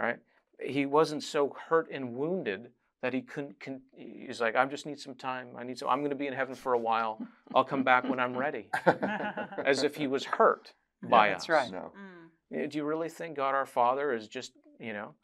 right? 0.00 0.18
He 0.60 0.84
wasn't 0.84 1.22
so 1.22 1.56
hurt 1.68 1.88
and 1.92 2.12
wounded 2.14 2.70
that 3.02 3.12
he 3.14 3.22
couldn't. 3.22 3.60
Con- 3.60 3.82
he's 3.96 4.40
like, 4.40 4.56
I 4.56 4.64
just 4.66 4.86
need 4.86 4.98
some 4.98 5.14
time. 5.14 5.48
I 5.56 5.62
need 5.64 5.78
some. 5.78 5.88
I'm 5.88 6.00
going 6.00 6.10
to 6.10 6.16
be 6.16 6.26
in 6.26 6.32
heaven 6.32 6.54
for 6.54 6.72
a 6.72 6.78
while. 6.78 7.18
I'll 7.54 7.64
come 7.64 7.82
back 7.84 8.08
when 8.08 8.18
I'm 8.20 8.36
ready. 8.36 8.68
As 9.64 9.82
if 9.84 9.96
he 9.96 10.06
was 10.06 10.24
hurt 10.24 10.72
by 11.02 11.28
that's 11.28 11.44
us. 11.44 11.48
right. 11.48 11.70
No. 11.70 11.92
Mm. 12.52 12.70
Do 12.70 12.78
you 12.78 12.84
really 12.84 13.08
think 13.08 13.36
God 13.36 13.54
our 13.54 13.66
Father 13.66 14.12
is 14.12 14.26
just, 14.26 14.52
you 14.80 14.92
know, 14.92 15.14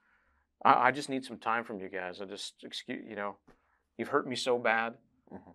I, 0.65 0.89
I 0.89 0.91
just 0.93 1.09
need 1.09 1.25
some 1.25 1.39
time 1.39 1.65
from 1.65 1.81
you 1.81 1.89
guys. 1.89 2.21
I 2.21 2.27
just 2.27 2.55
excuse, 2.63 3.03
you 3.09 3.17
know, 3.17 3.37
you've 3.99 4.09
hurt 4.09 4.27
me 4.29 4.37
so 4.37 4.59
bad. 4.59 4.95
Mhm. 5.33 5.55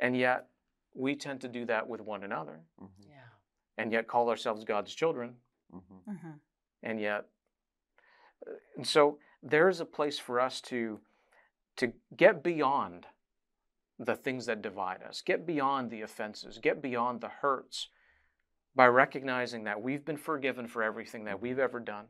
And 0.00 0.16
yet, 0.16 0.46
we 0.94 1.14
tend 1.14 1.40
to 1.42 1.48
do 1.48 1.64
that 1.66 1.88
with 1.88 2.00
one 2.00 2.24
another, 2.24 2.60
Mhm. 2.82 2.88
Yeah. 3.08 3.14
and 3.78 3.92
yet 3.92 4.06
call 4.08 4.28
ourselves 4.28 4.64
God's 4.64 4.92
children, 4.94 5.36
Mhm. 5.72 5.82
Mm-hmm. 6.08 6.30
and 6.82 7.00
yet, 7.00 7.26
uh, 8.46 8.50
and 8.76 8.86
so 8.86 9.18
there 9.42 9.68
is 9.68 9.80
a 9.80 9.84
place 9.84 10.18
for 10.18 10.40
us 10.40 10.60
to 10.62 11.00
to 11.76 11.92
get 12.16 12.42
beyond 12.42 13.06
the 13.98 14.14
things 14.14 14.46
that 14.46 14.62
divide 14.62 15.02
us, 15.02 15.22
get 15.22 15.46
beyond 15.46 15.90
the 15.90 16.02
offenses, 16.02 16.58
get 16.58 16.82
beyond 16.82 17.20
the 17.20 17.28
hurts, 17.28 17.88
by 18.74 18.86
recognizing 18.86 19.64
that 19.64 19.80
we've 19.80 20.04
been 20.04 20.16
forgiven 20.16 20.66
for 20.66 20.82
everything 20.82 21.24
that 21.24 21.40
we've 21.40 21.58
ever 21.58 21.80
done, 21.80 22.06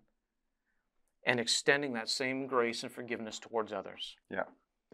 and 1.27 1.41
extending 1.41 1.93
that 1.93 2.09
same 2.09 2.47
grace 2.47 2.83
and 2.83 2.93
forgiveness 2.93 3.39
towards 3.39 3.73
others. 3.73 4.17
Yeah. 4.31 4.45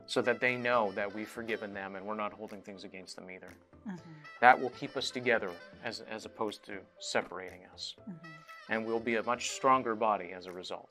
So 0.07 0.21
that 0.23 0.41
they 0.41 0.57
know 0.57 0.93
that 0.93 1.15
we've 1.15 1.29
forgiven 1.29 1.73
them 1.73 1.97
and 1.97 2.05
we're 2.05 2.17
not 2.17 2.33
holding 2.33 2.61
things 2.61 2.85
against 2.85 3.17
them 3.17 3.31
either. 3.31 3.55
Mm-hmm. 3.89 4.11
That 4.43 4.61
will 4.61 4.71
keep 4.71 4.95
us 4.97 5.11
together 5.11 5.51
as, 5.83 6.03
as 6.11 6.27
opposed 6.27 6.63
to 6.67 6.79
separating 6.99 7.61
us. 7.73 7.95
Mm-hmm. 8.03 8.73
And 8.73 8.85
we'll 8.85 9.01
be 9.01 9.17
a 9.17 9.23
much 9.23 9.53
stronger 9.53 9.95
body 9.95 10.33
as 10.37 10.47
a 10.47 10.53
result. 10.53 10.91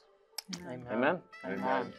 Amen. 0.53 0.85
Amen. 0.91 1.21
Amen? 1.43 1.59
Amen. 1.59 1.93